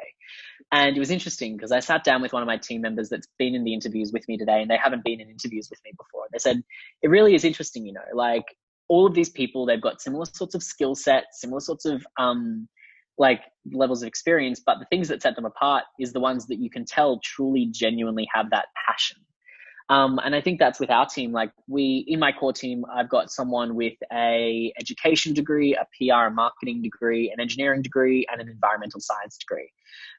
And 0.72 0.96
it 0.96 1.00
was 1.02 1.12
interesting 1.12 1.58
because 1.58 1.74
I 1.74 1.82
sat 1.82 2.06
down 2.06 2.22
with 2.22 2.32
one 2.32 2.42
of 2.42 2.48
my 2.48 2.56
team 2.56 2.80
members 2.80 3.10
that's 3.10 3.28
been 3.38 3.54
in 3.54 3.66
the 3.66 3.74
interviews 3.74 4.14
with 4.14 4.26
me 4.30 4.38
today, 4.38 4.62
and 4.62 4.72
they 4.72 4.78
haven't 4.78 5.04
been 5.04 5.20
in 5.20 5.30
interviews 5.30 5.68
with 5.70 5.82
me 5.84 5.92
before. 5.98 6.24
They 6.32 6.40
said, 6.40 6.64
it 7.02 7.10
really 7.10 7.36
is 7.36 7.44
interesting, 7.44 7.86
you 7.86 7.92
know, 7.92 8.00
like 8.14 8.46
all 8.88 9.06
of 9.06 9.14
these 9.14 9.30
people, 9.30 9.66
they've 9.66 9.82
got 9.82 10.02
similar 10.02 10.24
sorts 10.24 10.56
of 10.56 10.64
skill 10.64 10.96
sets, 10.96 11.42
similar 11.42 11.60
sorts 11.60 11.84
of 11.84 12.08
um, 12.18 12.70
like 13.18 13.42
levels 13.74 14.04
of 14.04 14.08
experience, 14.08 14.62
but 14.66 14.80
the 14.80 14.86
things 14.86 15.10
that 15.10 15.22
set 15.22 15.36
them 15.36 15.44
apart 15.44 15.84
is 16.00 16.14
the 16.14 16.22
ones 16.22 16.48
that 16.48 16.60
you 16.60 16.70
can 16.70 16.86
tell 16.86 17.20
truly, 17.22 17.66
genuinely 17.66 18.26
have 18.34 18.52
that 18.52 18.68
passion. 18.88 19.18
Um, 19.92 20.22
and 20.24 20.34
I 20.34 20.40
think 20.40 20.58
that's 20.58 20.80
with 20.80 20.90
our 20.90 21.06
team. 21.06 21.34
Like 21.34 21.52
we, 21.68 22.06
in 22.08 22.18
my 22.18 22.32
core 22.32 22.54
team, 22.54 22.86
I've 22.96 23.10
got 23.10 23.30
someone 23.30 23.76
with 23.76 23.96
a 24.14 24.72
education 24.80 25.34
degree, 25.34 25.76
a 25.76 25.86
PR 25.98 26.28
and 26.28 26.36
marketing 26.36 26.82
degree, 26.82 27.30
an 27.30 27.42
engineering 27.42 27.82
degree, 27.82 28.26
and 28.32 28.40
an 28.40 28.48
environmental 28.48 29.02
science 29.02 29.38
degree. 29.38 29.70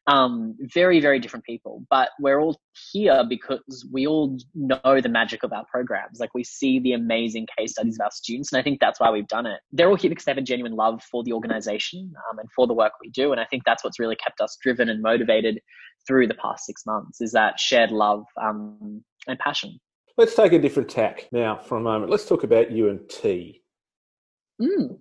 Um, 0.07 0.57
very, 0.61 1.01
very 1.01 1.19
different 1.21 1.47
people, 1.47 1.87
but 1.89 2.11
we're 2.21 2.39
all 2.39 2.61
here 2.93 3.25
because 3.27 3.89
we 3.91 4.07
all 4.07 4.37
know 4.55 5.01
the 5.01 5.09
magic 5.09 5.43
of 5.43 5.55
our 5.55 5.65
programs. 5.71 6.21
Like 6.21 6.35
we 6.35 6.45
see 6.45 6.79
the 6.79 6.93
amazing 6.93 7.47
case 7.57 7.73
studies 7.73 7.99
of 7.99 8.05
our 8.05 8.11
students, 8.11 8.53
and 8.53 8.61
I 8.61 8.63
think 8.63 8.79
that's 8.79 9.01
why 9.01 9.11
we've 9.11 9.29
done 9.29 9.47
it. 9.47 9.61
They're 9.73 9.89
all 9.89 9.97
here 9.97 10.11
because 10.11 10.27
they 10.27 10.33
have 10.33 10.39
a 10.39 10.43
genuine 10.43 10.77
love 10.77 11.03
for 11.03 11.25
the 11.25 11.33
organization 11.33 12.13
um, 12.31 12.41
and 12.41 12.49
for 12.55 12.67
the 12.67 12.75
work 12.75 12.93
we 13.01 13.09
do, 13.09 13.33
and 13.33 13.41
I 13.41 13.47
think 13.47 13.63
that's 13.65 13.83
what's 13.83 13.99
really 13.99 14.17
kept 14.17 14.43
us 14.43 14.59
driven 14.61 14.91
and 14.91 15.01
motivated 15.01 15.61
through 16.07 16.27
the 16.27 16.35
past 16.35 16.67
six 16.67 16.85
months. 16.85 17.23
Is 17.23 17.33
that 17.33 17.59
shared 17.59 17.91
love 17.91 18.27
um, 18.39 19.03
and 19.27 19.39
passion. 19.39 19.79
Let's 20.17 20.35
take 20.35 20.53
a 20.53 20.59
different 20.59 20.91
tack 20.91 21.29
now 21.33 21.57
for 21.59 21.79
a 21.79 21.81
moment. 21.81 22.11
Let's 22.11 22.27
talk 22.27 22.45
about 22.45 22.71
you 22.71 22.89
and 22.91 23.09
tea. 23.09 23.63
Mm. 24.61 24.99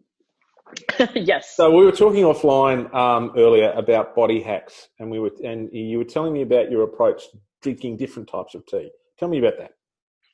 yes. 1.16 1.56
So 1.56 1.76
we 1.76 1.84
were 1.84 1.92
talking 1.92 2.24
offline 2.24 2.94
um, 2.94 3.34
earlier 3.36 3.72
about 3.72 4.16
body 4.16 4.42
hacks, 4.42 4.88
and 5.00 5.12
we 5.12 5.20
were 5.20 5.32
and 5.44 5.70
you 5.74 5.98
were 5.98 6.06
telling 6.06 6.34
me 6.34 6.42
about 6.42 6.72
your 6.72 6.84
approach 6.84 7.30
to 7.32 7.38
drinking 7.62 7.98
different 7.98 8.30
types 8.30 8.56
of 8.56 8.66
tea. 8.66 8.90
Tell 9.20 9.28
me 9.28 9.40
about 9.40 9.56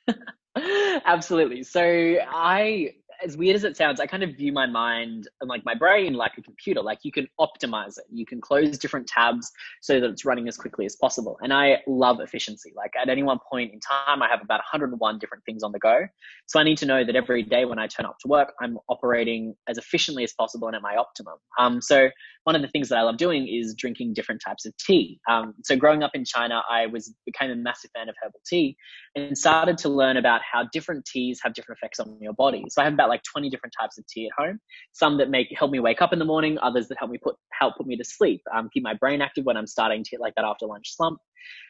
that. 0.06 0.18
Absolutely. 1.06 1.64
So 1.64 1.82
I 1.82 2.92
as 3.24 3.38
weird 3.38 3.56
as 3.56 3.64
it 3.64 3.78
sounds, 3.78 4.00
I 4.00 4.06
kind 4.06 4.24
of 4.24 4.36
view 4.36 4.52
my 4.52 4.66
mind 4.66 5.28
and 5.42 5.50
like 5.50 5.66
my 5.66 5.74
brain 5.74 6.14
like 6.14 6.34
a 6.38 6.42
computer. 6.42 6.82
Like 6.82 7.00
you 7.04 7.12
can 7.12 7.28
optimize 7.40 7.98
it. 7.98 8.06
You 8.12 8.26
can 8.26 8.42
close 8.42 8.78
different 8.78 9.08
tabs 9.08 9.52
so 9.82 10.00
that 10.00 10.10
it's 10.10 10.26
running 10.26 10.48
as 10.48 10.58
quickly 10.58 10.86
as 10.86 10.96
possible. 10.96 11.38
And 11.42 11.54
I 11.54 11.78
love 11.88 12.20
efficiency. 12.20 12.74
Like 12.76 12.92
at 13.02 13.10
any 13.10 13.24
one 13.24 13.40
point 13.52 13.74
in 13.74 13.80
time, 13.80 14.22
I 14.22 14.28
have 14.30 14.42
about 14.42 14.60
101 14.72 15.20
different 15.20 15.44
things 15.46 15.64
on 15.64 15.72
the 15.72 15.80
go. 15.80 16.08
So 16.48 16.60
I 16.60 16.64
need 16.64 16.78
to 16.80 16.86
know 16.86 17.04
that 17.04 17.16
every 17.16 17.44
day 17.44 17.66
when 17.66 17.80
I 17.80 17.88
turn 17.88 18.06
up 18.06 18.18
to 18.20 18.28
work, 18.28 18.54
I'm 18.62 18.78
operating 18.90 19.56
as 19.68 19.78
efficiently 19.78 20.24
as 20.24 20.34
possible 20.34 20.68
and 20.68 20.76
at 20.76 20.82
my 20.82 20.96
optimum. 20.96 21.36
Um, 21.60 21.82
so 21.82 22.10
one 22.44 22.56
of 22.56 22.62
the 22.62 22.70
things 22.70 22.88
that 22.88 22.98
I 22.98 23.02
love 23.02 23.18
doing 23.18 23.46
is 23.46 23.76
drinking 23.76 24.14
different 24.14 24.42
types 24.42 24.66
of 24.66 24.74
tea. 24.78 25.20
Um, 25.30 25.54
so 25.64 25.76
growing 25.76 26.02
up 26.02 26.12
in 26.14 26.24
China, 26.24 26.62
I 26.70 26.86
was 26.86 27.14
became 27.26 27.52
a 27.52 27.56
massive 27.56 27.92
fan 27.94 28.08
of 28.08 28.16
herbal 28.24 28.40
tea 28.48 28.78
and 29.16 29.38
started 29.38 29.78
to 29.80 29.90
learn 29.90 30.16
about 30.16 30.40
how 30.50 30.64
different 30.72 31.04
teas 31.04 31.42
have 31.44 31.54
different 31.54 31.78
effects 31.78 32.00
on 32.00 32.18
your 32.22 32.32
body. 32.32 32.64
So 32.70 32.82
I 32.82 32.86
have 32.86 32.94
about 32.94 33.07
like 33.08 33.22
20 33.24 33.50
different 33.50 33.74
types 33.80 33.98
of 33.98 34.06
tea 34.08 34.28
at 34.28 34.44
home. 34.44 34.60
Some 34.94 35.18
that 35.18 35.30
make 35.30 35.48
help 35.58 35.72
me 35.72 35.80
wake 35.80 36.02
up 36.02 36.14
in 36.14 36.20
the 36.20 36.26
morning, 36.26 36.58
others 36.62 36.88
that 36.88 36.98
help 36.98 37.12
me 37.12 37.18
put 37.22 37.36
help 37.54 37.78
put 37.78 37.88
me 37.88 37.98
to 37.98 38.04
sleep, 38.04 38.42
um, 38.56 38.70
keep 38.74 38.84
my 38.84 38.94
brain 38.94 39.22
active 39.22 39.46
when 39.46 39.58
I'm 39.58 39.68
starting 39.68 40.04
to 40.04 40.10
hit 40.12 40.20
like 40.20 40.36
that 40.36 40.46
after 40.46 40.66
lunch 40.66 40.96
slump. 40.96 41.20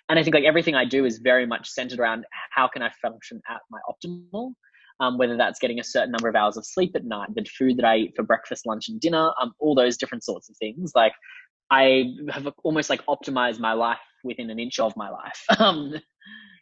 And 0.09 0.17
I 0.17 0.23
think 0.23 0.33
like 0.33 0.45
everything 0.45 0.75
I 0.75 0.85
do 0.85 1.05
is 1.05 1.19
very 1.19 1.45
much 1.45 1.69
centered 1.69 1.99
around 1.99 2.25
how 2.51 2.67
can 2.67 2.81
I 2.81 2.91
function 3.01 3.41
at 3.49 3.61
my 3.69 3.79
optimal 3.89 4.53
um, 4.99 5.17
whether 5.17 5.37
that's 5.37 5.59
getting 5.59 5.79
a 5.79 5.83
certain 5.83 6.11
number 6.11 6.27
of 6.27 6.35
hours 6.35 6.57
of 6.57 6.65
sleep 6.65 6.95
at 6.95 7.05
night, 7.05 7.29
the 7.35 7.45
food 7.45 7.77
that 7.77 7.85
I 7.85 7.97
eat 7.97 8.13
for 8.15 8.23
breakfast, 8.23 8.65
lunch, 8.65 8.89
and 8.89 8.99
dinner, 8.99 9.31
um, 9.41 9.53
all 9.59 9.75
those 9.75 9.97
different 9.97 10.23
sorts 10.23 10.49
of 10.49 10.57
things. 10.57 10.91
Like 10.95 11.13
I 11.71 12.13
have 12.29 12.51
almost 12.63 12.89
like 12.89 13.05
optimized 13.05 13.59
my 13.59 13.73
life 13.73 13.99
within 14.23 14.49
an 14.49 14.59
inch 14.59 14.79
of 14.79 14.95
my 14.97 15.09
life 15.09 15.43
um, 15.59 15.93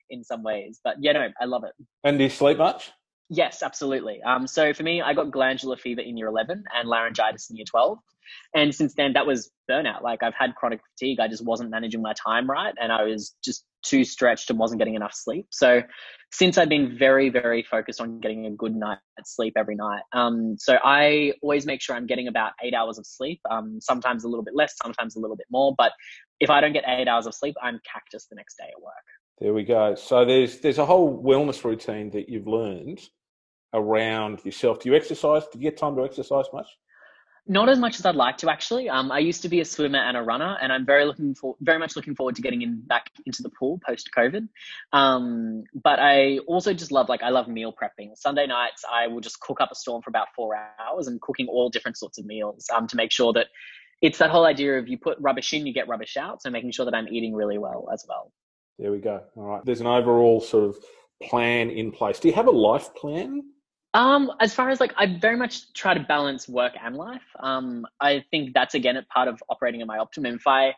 in 0.09 0.23
some 0.23 0.43
ways. 0.43 0.79
But 0.83 0.97
yeah, 0.99 1.13
no, 1.13 1.27
I 1.39 1.45
love 1.45 1.63
it. 1.63 1.73
And 2.03 2.17
do 2.17 2.25
you 2.25 2.29
sleep 2.29 2.57
much? 2.57 2.91
Yes, 3.29 3.63
absolutely. 3.63 4.21
Um, 4.21 4.45
so 4.45 4.73
for 4.73 4.83
me, 4.83 5.01
I 5.01 5.13
got 5.13 5.31
glandular 5.31 5.77
fever 5.77 6.01
in 6.01 6.17
year 6.17 6.27
11 6.27 6.63
and 6.73 6.87
laryngitis 6.87 7.49
in 7.49 7.55
year 7.55 7.65
12. 7.67 7.97
And 8.53 8.73
since 8.73 8.93
then, 8.95 9.13
that 9.13 9.25
was 9.25 9.49
burnout. 9.69 10.03
Like 10.03 10.21
I've 10.21 10.35
had 10.35 10.55
chronic 10.55 10.79
fatigue. 10.93 11.19
I 11.19 11.27
just 11.27 11.43
wasn't 11.43 11.71
managing 11.71 12.01
my 12.01 12.13
time 12.13 12.49
right. 12.49 12.73
And 12.79 12.91
I 12.91 13.03
was 13.03 13.35
just 13.43 13.65
too 13.83 14.03
stretched 14.03 14.49
and 14.49 14.59
wasn't 14.59 14.79
getting 14.79 14.95
enough 14.95 15.13
sleep. 15.13 15.47
So 15.51 15.81
since 16.31 16.57
I've 16.57 16.69
been 16.69 16.97
very, 16.97 17.29
very 17.29 17.63
focused 17.63 18.01
on 18.01 18.19
getting 18.19 18.45
a 18.45 18.51
good 18.51 18.75
night's 18.75 19.01
sleep 19.23 19.53
every 19.55 19.75
night. 19.75 20.01
Um, 20.13 20.55
so 20.59 20.77
I 20.83 21.33
always 21.41 21.65
make 21.65 21.81
sure 21.81 21.95
I'm 21.95 22.07
getting 22.07 22.27
about 22.27 22.53
eight 22.63 22.73
hours 22.73 22.97
of 22.97 23.05
sleep, 23.05 23.41
um, 23.49 23.79
sometimes 23.81 24.23
a 24.23 24.27
little 24.27 24.43
bit 24.43 24.55
less, 24.55 24.75
sometimes 24.81 25.15
a 25.15 25.19
little 25.19 25.35
bit 25.35 25.47
more. 25.51 25.73
But 25.77 25.93
if 26.39 26.49
I 26.49 26.61
don't 26.61 26.73
get 26.73 26.83
eight 26.87 27.07
hours 27.07 27.25
of 27.25 27.33
sleep, 27.33 27.55
I'm 27.61 27.79
cactus 27.91 28.27
the 28.27 28.35
next 28.35 28.57
day 28.57 28.65
at 28.75 28.81
work. 28.81 28.93
There 29.39 29.53
we 29.53 29.63
go. 29.63 29.95
So 29.95 30.23
there's 30.23 30.59
there's 30.59 30.77
a 30.77 30.85
whole 30.85 31.21
wellness 31.21 31.63
routine 31.63 32.09
that 32.11 32.29
you've 32.29 32.47
learned 32.47 33.01
around 33.75 34.43
yourself. 34.43 34.79
Do 34.79 34.89
you 34.89 34.95
exercise? 34.95 35.43
Do 35.51 35.59
you 35.59 35.69
get 35.69 35.77
time 35.77 35.95
to 35.97 36.03
exercise 36.03 36.45
much? 36.51 36.67
Not 37.47 37.69
as 37.69 37.77
much 37.77 37.99
as 37.99 38.05
I'd 38.07 38.15
like 38.15 38.37
to 38.37 38.49
actually. 38.49 38.89
Um, 38.89 39.11
I 39.11 39.19
used 39.19 39.43
to 39.43 39.49
be 39.49 39.59
a 39.59 39.65
swimmer 39.65 39.99
and 39.99 40.17
a 40.17 40.23
runner, 40.23 40.57
and 40.59 40.73
I'm 40.73 40.83
very 40.83 41.05
looking 41.05 41.35
for 41.35 41.55
very 41.61 41.77
much 41.77 41.95
looking 41.95 42.15
forward 42.15 42.35
to 42.37 42.41
getting 42.41 42.63
in 42.63 42.81
back 42.81 43.11
into 43.27 43.43
the 43.43 43.51
pool 43.51 43.79
post 43.85 44.09
COVID. 44.17 44.47
Um, 44.93 45.63
but 45.83 45.99
I 45.99 46.39
also 46.47 46.73
just 46.73 46.91
love 46.91 47.07
like 47.07 47.21
I 47.21 47.29
love 47.29 47.47
meal 47.47 47.71
prepping. 47.71 48.17
Sunday 48.17 48.47
nights 48.47 48.83
I 48.91 49.05
will 49.07 49.21
just 49.21 49.39
cook 49.41 49.61
up 49.61 49.71
a 49.71 49.75
storm 49.75 50.01
for 50.01 50.09
about 50.09 50.29
four 50.35 50.57
hours 50.89 51.07
and 51.07 51.21
cooking 51.21 51.47
all 51.47 51.69
different 51.69 51.97
sorts 51.97 52.17
of 52.17 52.25
meals 52.25 52.65
um, 52.75 52.87
to 52.87 52.95
make 52.95 53.11
sure 53.11 53.31
that 53.33 53.47
it's 54.01 54.17
that 54.17 54.31
whole 54.31 54.45
idea 54.45 54.79
of 54.79 54.87
you 54.87 54.97
put 54.97 55.17
rubbish 55.19 55.53
in, 55.53 55.67
you 55.67 55.73
get 55.73 55.87
rubbish 55.87 56.17
out. 56.17 56.41
So 56.41 56.49
making 56.49 56.71
sure 56.71 56.85
that 56.85 56.95
I'm 56.95 57.07
eating 57.09 57.35
really 57.35 57.59
well 57.59 57.87
as 57.93 58.03
well. 58.09 58.31
There 58.79 58.91
we 58.91 58.99
go. 58.99 59.21
All 59.37 59.43
right. 59.43 59.65
There's 59.65 59.81
an 59.81 59.87
overall 59.87 60.41
sort 60.41 60.63
of 60.63 60.77
plan 61.21 61.69
in 61.69 61.91
place. 61.91 62.19
Do 62.19 62.27
you 62.27 62.33
have 62.33 62.47
a 62.47 62.51
life 62.51 62.93
plan? 62.95 63.43
Um, 63.95 64.29
as 64.41 64.53
far 64.53 64.69
as 64.69 64.81
like, 64.81 64.93
I 64.97 65.05
very 65.05 65.37
much 65.37 65.71
try 65.71 65.93
to 65.93 66.01
balance 66.01 66.49
work 66.49 66.73
and 66.83 66.97
life. 66.97 67.21
Um, 67.39 67.85
I 68.01 68.25
think 68.29 68.53
that's 68.53 68.75
again 68.75 68.97
a 68.97 69.03
part 69.03 69.29
of 69.29 69.41
operating 69.49 69.79
at 69.79 69.87
my 69.87 69.99
optimum. 69.99 70.35
If 70.35 70.45
I 70.45 70.75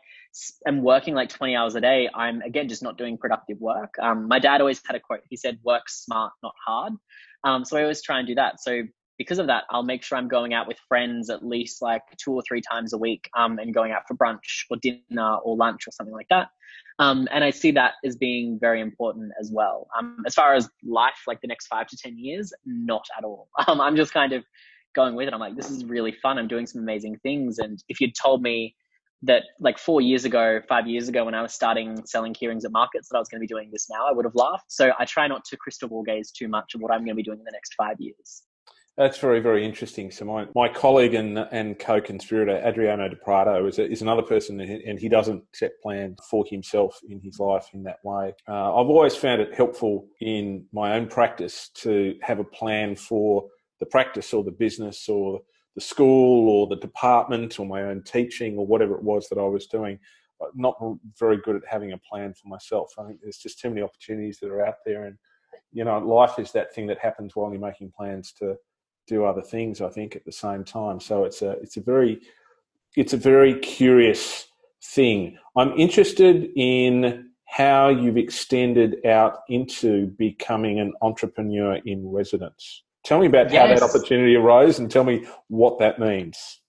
am 0.68 0.84
working 0.84 1.16
like 1.16 1.30
20 1.30 1.56
hours 1.56 1.74
a 1.74 1.82
day, 1.82 2.08
I'm 2.14 2.44
again 2.44 2.70
just 2.70 2.84
not 2.84 2.96
doing 2.96 3.18
productive 3.18 3.60
work. 3.60 3.96
Um, 4.00 4.28
my 4.28 4.38
dad 4.38 4.62
always 4.62 4.80
had 4.86 4.96
a 4.96 5.00
quote. 5.00 5.22
He 5.32 5.36
said, 5.36 5.58
"Work 5.64 5.90
smart, 5.90 6.32
not 6.44 6.54
hard." 6.64 6.94
Um, 7.44 7.66
so 7.66 7.76
I 7.78 7.82
always 7.82 8.04
try 8.04 8.20
and 8.20 8.28
do 8.28 8.36
that. 8.36 8.62
So 8.62 8.84
because 9.18 9.40
of 9.40 9.48
that, 9.48 9.64
I'll 9.70 9.84
make 9.84 10.04
sure 10.04 10.18
I'm 10.18 10.28
going 10.28 10.54
out 10.54 10.68
with 10.68 10.78
friends 10.88 11.30
at 11.30 11.46
least 11.46 11.82
like 11.82 12.02
two 12.18 12.34
or 12.34 12.42
three 12.48 12.62
times 12.62 12.94
a 12.94 12.98
week, 12.98 13.30
um, 13.38 13.60
and 13.60 13.74
going 13.74 13.92
out 13.92 14.04
for 14.08 14.16
brunch 14.16 14.66
or 14.70 14.78
dinner 14.78 15.36
or 15.44 15.56
lunch 15.56 15.88
or 15.88 15.92
something 15.92 16.14
like 16.14 16.28
that. 16.30 16.50
Um, 17.00 17.28
and 17.32 17.44
I 17.44 17.52
see 17.52 17.72
that 17.72 17.94
as 18.04 18.16
being 18.16 18.58
very 18.60 18.82
important 18.82 19.32
as 19.40 19.52
well. 19.54 19.88
Um, 19.98 20.24
as 20.26 20.34
far 20.34 20.56
as 20.56 20.70
life, 20.84 21.24
like 21.28 21.42
the 21.42 21.48
next 21.48 21.68
five 21.68 21.88
to 21.88 21.98
10 21.98 22.18
years, 22.18 22.52
not 22.66 23.06
at 23.18 23.24
all. 23.24 23.50
Um, 23.68 23.82
I'm 23.82 23.96
just 23.96 24.14
kind 24.14 24.34
of 24.34 24.44
going 24.96 25.16
with 25.16 25.28
it. 25.28 25.34
I'm 25.34 25.40
like, 25.40 25.56
this 25.56 25.70
is 25.70 25.84
really 25.84 26.12
fun. 26.12 26.38
I'm 26.38 26.48
doing 26.48 26.66
some 26.66 26.82
amazing 26.82 27.18
things. 27.22 27.60
And 27.60 27.84
if 27.90 28.00
you'd 28.00 28.16
told 28.16 28.42
me 28.42 28.76
that 29.24 29.44
like 29.60 29.78
four 29.78 30.00
years 30.00 30.26
ago, 30.26 30.62
five 30.70 30.88
years 30.88 31.10
ago, 31.10 31.26
when 31.26 31.34
I 31.34 31.42
was 31.42 31.54
starting 31.54 32.06
selling 32.06 32.34
keyrings 32.34 32.66
at 32.66 32.72
markets, 32.72 33.10
that 33.10 33.18
I 33.18 33.20
was 33.20 33.28
going 33.28 33.40
to 33.40 33.44
be 33.44 33.48
doing 33.48 33.70
this 33.72 33.88
now, 33.90 34.08
I 34.08 34.14
would 34.14 34.26
have 34.26 34.36
laughed. 34.36 34.72
So 34.72 34.92
I 34.98 35.06
try 35.06 35.28
not 35.28 35.44
to 35.46 35.58
crystal 35.58 35.90
ball 35.90 36.04
gaze 36.04 36.32
too 36.32 36.48
much 36.48 36.76
of 36.76 36.82
what 36.82 36.92
I'm 36.92 37.00
going 37.00 37.10
to 37.10 37.16
be 37.16 37.24
doing 37.24 37.40
in 37.40 37.46
the 37.46 37.52
next 37.52 37.74
five 37.76 37.98
years. 38.00 38.44
That's 38.98 39.20
very, 39.20 39.40
very 39.42 39.64
interesting. 39.64 40.10
So 40.10 40.26
my, 40.26 40.48
my 40.56 40.68
colleague 40.68 41.14
and, 41.14 41.38
and 41.38 41.78
co-conspirator, 41.78 42.64
Adriano 42.66 43.08
Di 43.08 43.16
Prato, 43.24 43.68
is, 43.68 43.78
a, 43.78 43.88
is 43.88 44.02
another 44.02 44.24
person 44.24 44.60
and 44.60 44.98
he 44.98 45.08
doesn't 45.08 45.44
set 45.54 45.80
plans 45.84 46.18
for 46.28 46.44
himself 46.50 47.00
in 47.08 47.22
his 47.22 47.40
life 47.40 47.68
in 47.76 47.84
that 47.84 48.00
way. 48.04 48.34
Uh, 48.48 48.76
I've 48.76 48.88
always 48.88 49.16
found 49.16 49.40
it 49.40 49.54
helpful 49.54 50.08
in 50.20 50.66
my 50.74 50.96
own 50.96 51.08
practice 51.08 51.70
to 51.76 52.16
have 52.24 52.40
a 52.40 52.44
plan 52.44 52.96
for 52.96 53.46
the 53.80 53.86
practice 53.86 54.34
or 54.34 54.44
the 54.44 54.52
business 54.52 55.08
or 55.08 55.42
the 55.76 55.82
school 55.82 56.50
or 56.50 56.66
the 56.66 56.82
department 56.82 57.60
or 57.60 57.68
my 57.68 57.84
own 57.84 58.02
teaching 58.02 58.58
or 58.58 58.66
whatever 58.66 58.96
it 58.96 59.04
was 59.04 59.30
that 59.30 59.38
I 59.38 59.46
was 59.46 59.68
doing. 59.68 60.00
Not 60.56 60.76
very 61.20 61.38
good 61.38 61.56
at 61.56 61.62
having 61.70 61.92
a 61.92 62.00
plan 62.00 62.34
for 62.34 62.48
myself. 62.48 62.94
I 62.98 63.06
think 63.06 63.20
there's 63.22 63.38
just 63.38 63.60
too 63.60 63.70
many 63.70 63.84
opportunities 63.84 64.40
that 64.42 64.50
are 64.50 64.66
out 64.66 64.78
there 64.88 65.06
and 65.06 65.18
you 65.72 65.84
know, 65.84 66.00
life 66.00 66.40
is 66.40 66.52
that 66.54 66.74
thing 66.74 66.88
that 66.88 67.00
happens 67.00 67.36
while 67.36 67.52
you're 67.52 67.62
making 67.62 67.92
plans 67.96 68.34
to 68.40 68.56
do 69.08 69.26
other 69.26 69.42
things. 69.42 69.82
I 69.82 69.90
think 69.90 70.16
at 70.16 70.26
the 70.26 70.32
same 70.32 70.64
time. 70.64 71.00
So 71.00 71.24
it's 71.24 71.42
a 71.42 71.52
it's 71.52 71.78
a 71.78 71.82
very 71.82 72.22
it's 72.96 73.14
a 73.14 73.18
very 73.18 73.60
curious 73.60 74.48
thing. 74.84 75.38
I'm 75.56 75.72
interested 75.78 76.50
in 76.56 77.30
how 77.46 77.90
you've 77.90 78.18
extended 78.18 79.06
out 79.06 79.40
into 79.50 80.08
becoming 80.18 80.80
an 80.80 80.94
entrepreneur 81.02 81.80
in 81.86 82.08
residence. 82.12 82.84
Tell 83.04 83.20
me 83.20 83.28
about 83.28 83.52
yes. 83.52 83.62
how 83.62 83.74
that 83.74 83.84
opportunity 83.84 84.36
arose 84.36 84.80
and 84.80 84.92
tell 84.92 85.06
me 85.06 85.26
what 85.48 85.80
that 85.80 85.98
means. 85.98 86.60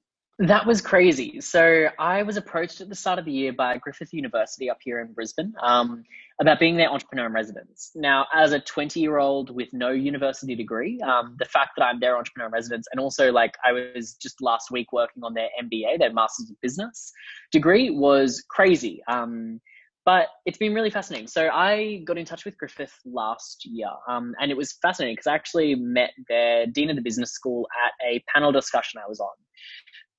That 0.40 0.66
was 0.66 0.80
crazy. 0.80 1.40
So 1.40 1.88
I 1.98 2.22
was 2.22 2.36
approached 2.36 2.80
at 2.80 2.88
the 2.88 2.94
start 2.94 3.18
of 3.18 3.24
the 3.24 3.32
year 3.32 3.52
by 3.52 3.76
Griffith 3.78 4.12
University 4.12 4.70
up 4.70 4.78
here 4.80 5.00
in 5.00 5.12
Brisbane 5.12 5.52
um, 5.60 6.04
about 6.40 6.60
being 6.60 6.76
their 6.76 6.90
entrepreneur 6.90 7.26
in 7.26 7.32
residence. 7.32 7.90
Now, 7.96 8.24
as 8.32 8.52
a 8.52 8.60
20 8.60 9.00
year 9.00 9.18
old 9.18 9.50
with 9.50 9.68
no 9.72 9.90
university 9.90 10.54
degree, 10.54 11.00
um, 11.00 11.34
the 11.40 11.44
fact 11.44 11.70
that 11.76 11.84
I'm 11.84 11.98
their 11.98 12.16
entrepreneur 12.16 12.46
in 12.46 12.52
residence, 12.52 12.86
and 12.92 13.00
also 13.00 13.32
like 13.32 13.56
I 13.64 13.72
was 13.72 14.14
just 14.14 14.40
last 14.40 14.70
week 14.70 14.92
working 14.92 15.24
on 15.24 15.34
their 15.34 15.48
MBA, 15.60 15.98
their 15.98 16.12
Masters 16.12 16.50
of 16.50 16.60
Business 16.60 17.10
degree, 17.50 17.90
was 17.90 18.44
crazy. 18.48 19.02
Um, 19.08 19.60
but 20.04 20.28
it's 20.46 20.56
been 20.56 20.72
really 20.72 20.88
fascinating. 20.88 21.26
So 21.26 21.50
I 21.52 22.02
got 22.06 22.16
in 22.16 22.24
touch 22.24 22.44
with 22.44 22.56
Griffith 22.56 22.94
last 23.04 23.66
year, 23.66 23.90
um, 24.08 24.36
and 24.40 24.52
it 24.52 24.56
was 24.56 24.78
fascinating 24.80 25.16
because 25.16 25.26
I 25.26 25.34
actually 25.34 25.74
met 25.74 26.10
their 26.28 26.66
dean 26.66 26.90
of 26.90 26.96
the 26.96 27.02
business 27.02 27.32
school 27.32 27.66
at 27.84 27.92
a 28.06 28.22
panel 28.32 28.52
discussion 28.52 29.00
I 29.04 29.08
was 29.08 29.18
on 29.18 29.28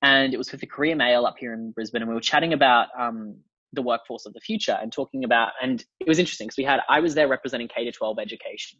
and 0.02 0.32
it 0.32 0.36
was 0.36 0.50
with 0.50 0.60
the 0.60 0.66
Courier 0.66 0.96
Mail 0.96 1.26
up 1.26 1.36
here 1.38 1.52
in 1.52 1.72
Brisbane, 1.72 2.02
and 2.02 2.08
we 2.08 2.14
were 2.14 2.20
chatting 2.20 2.52
about 2.52 2.88
um, 2.98 3.36
the 3.72 3.82
workforce 3.82 4.26
of 4.26 4.32
the 4.32 4.40
future 4.40 4.76
and 4.80 4.92
talking 4.92 5.24
about 5.24 5.52
and 5.62 5.84
it 6.00 6.08
was 6.08 6.18
interesting 6.18 6.46
because 6.46 6.56
we 6.56 6.64
had 6.64 6.80
i 6.88 6.98
was 7.00 7.14
there 7.14 7.28
representing 7.28 7.68
k 7.68 7.84
to 7.84 7.92
12 7.92 8.18
education. 8.18 8.78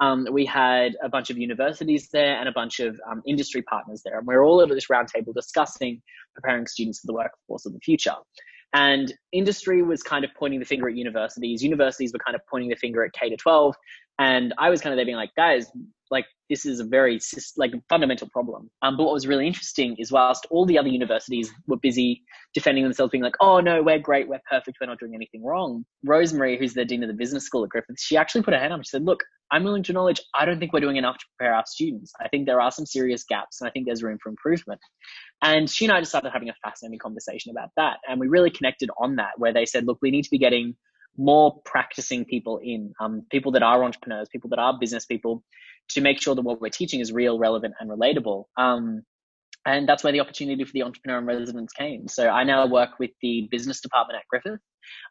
Um, 0.00 0.26
we 0.32 0.46
had 0.46 0.96
a 1.02 1.10
bunch 1.10 1.28
of 1.28 1.36
universities 1.36 2.08
there 2.10 2.38
and 2.38 2.48
a 2.48 2.52
bunch 2.52 2.80
of 2.80 2.98
um, 3.10 3.22
industry 3.26 3.62
partners 3.62 4.02
there 4.04 4.18
and 4.18 4.26
we 4.26 4.34
are 4.34 4.42
all 4.42 4.62
at 4.62 4.68
this 4.70 4.86
roundtable 4.86 5.34
discussing 5.34 6.00
preparing 6.34 6.66
students 6.66 7.00
for 7.00 7.06
the 7.08 7.14
workforce 7.14 7.66
of 7.66 7.72
the 7.72 7.80
future. 7.80 8.14
And 8.72 9.12
industry 9.32 9.82
was 9.82 10.02
kind 10.02 10.24
of 10.24 10.30
pointing 10.38 10.60
the 10.60 10.64
finger 10.64 10.88
at 10.88 10.96
universities 10.96 11.62
universities 11.62 12.12
were 12.12 12.20
kind 12.24 12.34
of 12.34 12.40
pointing 12.50 12.70
the 12.70 12.76
finger 12.76 13.04
at 13.04 13.12
k 13.12 13.28
to 13.28 13.36
12 13.36 13.74
and 14.18 14.54
i 14.58 14.70
was 14.70 14.80
kind 14.80 14.92
of 14.92 14.96
there 14.96 15.04
being 15.04 15.16
like 15.16 15.34
guys 15.36 15.70
like 16.10 16.26
this 16.48 16.66
is 16.66 16.80
a 16.80 16.84
very 16.84 17.20
like 17.56 17.72
fundamental 17.88 18.28
problem. 18.28 18.70
Um, 18.82 18.96
but 18.96 19.04
what 19.04 19.14
was 19.14 19.26
really 19.26 19.46
interesting 19.46 19.96
is 19.98 20.10
whilst 20.10 20.46
all 20.50 20.66
the 20.66 20.78
other 20.78 20.88
universities 20.88 21.50
were 21.66 21.76
busy 21.76 22.22
defending 22.54 22.84
themselves, 22.84 23.12
being 23.12 23.22
like, 23.22 23.36
"Oh 23.40 23.60
no, 23.60 23.82
we're 23.82 23.98
great, 23.98 24.28
we're 24.28 24.40
perfect, 24.48 24.78
we're 24.80 24.88
not 24.88 24.98
doing 24.98 25.14
anything 25.14 25.44
wrong," 25.44 25.84
Rosemary, 26.04 26.58
who's 26.58 26.74
the 26.74 26.84
dean 26.84 27.02
of 27.02 27.08
the 27.08 27.14
business 27.14 27.44
school 27.44 27.64
at 27.64 27.70
Griffith, 27.70 28.00
she 28.00 28.16
actually 28.16 28.42
put 28.42 28.54
her 28.54 28.60
hand 28.60 28.72
up. 28.72 28.80
She 28.80 28.88
said, 28.90 29.04
"Look, 29.04 29.22
I'm 29.52 29.64
willing 29.64 29.82
to 29.84 29.92
acknowledge 29.92 30.20
I 30.34 30.44
don't 30.44 30.58
think 30.58 30.72
we're 30.72 30.80
doing 30.80 30.96
enough 30.96 31.18
to 31.18 31.24
prepare 31.36 31.54
our 31.54 31.64
students. 31.66 32.12
I 32.20 32.28
think 32.28 32.46
there 32.46 32.60
are 32.60 32.70
some 32.70 32.86
serious 32.86 33.24
gaps, 33.24 33.60
and 33.60 33.68
I 33.68 33.70
think 33.70 33.86
there's 33.86 34.02
room 34.02 34.18
for 34.22 34.28
improvement." 34.28 34.80
And 35.42 35.70
she 35.70 35.84
and 35.84 35.92
I 35.92 36.00
just 36.00 36.10
started 36.10 36.30
having 36.30 36.48
a 36.50 36.54
fascinating 36.64 36.98
conversation 36.98 37.50
about 37.52 37.70
that, 37.76 37.98
and 38.08 38.18
we 38.18 38.28
really 38.28 38.50
connected 38.50 38.90
on 38.98 39.16
that, 39.16 39.38
where 39.38 39.52
they 39.52 39.66
said, 39.66 39.86
"Look, 39.86 39.98
we 40.02 40.10
need 40.10 40.24
to 40.24 40.30
be 40.30 40.38
getting." 40.38 40.76
more 41.16 41.60
practicing 41.64 42.24
people 42.24 42.58
in, 42.62 42.92
um, 43.00 43.26
people 43.30 43.52
that 43.52 43.62
are 43.62 43.82
entrepreneurs, 43.84 44.28
people 44.30 44.48
that 44.48 44.58
are 44.58 44.78
business 44.78 45.04
people, 45.04 45.42
to 45.94 46.00
make 46.00 46.20
sure 46.20 46.34
that 46.34 46.42
what 46.42 46.60
we're 46.60 46.68
teaching 46.68 47.00
is 47.00 47.12
real, 47.12 47.38
relevant, 47.38 47.74
and 47.80 47.90
relatable. 47.90 48.44
Um, 48.56 49.02
and 49.66 49.88
that's 49.88 50.02
where 50.02 50.12
the 50.12 50.20
opportunity 50.20 50.64
for 50.64 50.72
the 50.72 50.82
entrepreneur 50.82 51.18
in 51.18 51.26
residence 51.26 51.72
came. 51.72 52.08
So 52.08 52.28
I 52.28 52.44
now 52.44 52.66
work 52.66 52.98
with 52.98 53.10
the 53.20 53.48
business 53.50 53.80
department 53.80 54.18
at 54.18 54.26
Griffith, 54.28 54.60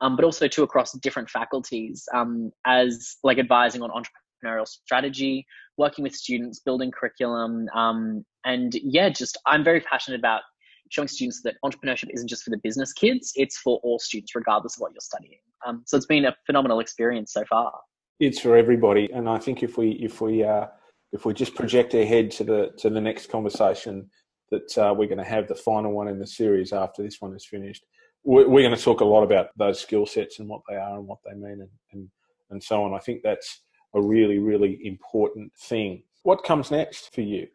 um, 0.01 0.15
but 0.15 0.25
also 0.25 0.47
too 0.47 0.63
across 0.63 0.91
different 0.99 1.29
faculties 1.29 2.05
um, 2.13 2.51
as 2.65 3.17
like 3.23 3.37
advising 3.37 3.83
on 3.83 3.91
entrepreneurial 3.91 4.67
strategy, 4.67 5.45
working 5.77 6.03
with 6.03 6.15
students, 6.15 6.59
building 6.59 6.91
curriculum, 6.91 7.67
um, 7.75 8.25
and 8.45 8.73
yeah, 8.75 9.09
just 9.09 9.37
I'm 9.45 9.63
very 9.63 9.81
passionate 9.81 10.19
about 10.19 10.41
showing 10.89 11.07
students 11.07 11.41
that 11.43 11.55
entrepreneurship 11.63 12.09
isn't 12.11 12.27
just 12.27 12.43
for 12.43 12.49
the 12.49 12.59
business 12.63 12.93
kids; 12.93 13.31
it's 13.35 13.57
for 13.57 13.79
all 13.83 13.99
students, 13.99 14.33
regardless 14.33 14.77
of 14.77 14.81
what 14.81 14.93
you're 14.93 15.01
studying. 15.01 15.39
Um, 15.67 15.83
so 15.85 15.97
it's 15.97 16.05
been 16.05 16.25
a 16.25 16.35
phenomenal 16.45 16.79
experience 16.79 17.33
so 17.33 17.43
far. 17.49 17.73
It's 18.19 18.39
for 18.39 18.57
everybody, 18.57 19.09
and 19.13 19.29
I 19.29 19.37
think 19.37 19.63
if 19.63 19.77
we 19.77 19.91
if 19.91 20.19
we 20.19 20.43
uh, 20.43 20.67
if 21.11 21.25
we 21.25 21.33
just 21.33 21.55
project 21.55 21.93
ahead 21.93 22.31
to 22.31 22.43
the 22.43 22.71
to 22.77 22.89
the 22.89 23.01
next 23.01 23.29
conversation 23.29 24.09
that 24.51 24.77
uh, 24.77 24.93
we're 24.93 25.07
going 25.07 25.19
to 25.19 25.23
have 25.23 25.47
the 25.47 25.55
final 25.55 25.93
one 25.93 26.07
in 26.07 26.19
the 26.19 26.27
series 26.27 26.73
after 26.73 27.03
this 27.03 27.21
one 27.21 27.35
is 27.35 27.45
finished, 27.45 27.85
we're, 28.23 28.47
we're 28.47 28.63
going 28.63 28.75
to 28.75 28.83
talk 28.83 29.01
a 29.01 29.05
lot 29.05 29.23
about 29.23 29.47
those 29.57 29.79
skill 29.79 30.05
sets 30.05 30.39
and 30.39 30.49
what 30.49 30.61
they 30.67 30.75
are 30.75 30.97
and 30.97 31.07
what 31.07 31.19
they 31.25 31.33
mean 31.33 31.61
and, 31.61 31.69
and 31.93 32.09
and 32.49 32.61
so 32.61 32.83
on. 32.83 32.93
I 32.93 32.99
think 32.99 33.21
that's 33.23 33.61
a 33.95 34.01
really 34.01 34.39
really 34.39 34.79
important 34.83 35.53
thing. 35.55 36.03
What 36.23 36.43
comes 36.43 36.71
next 36.71 37.13
for 37.13 37.21
you? 37.21 37.47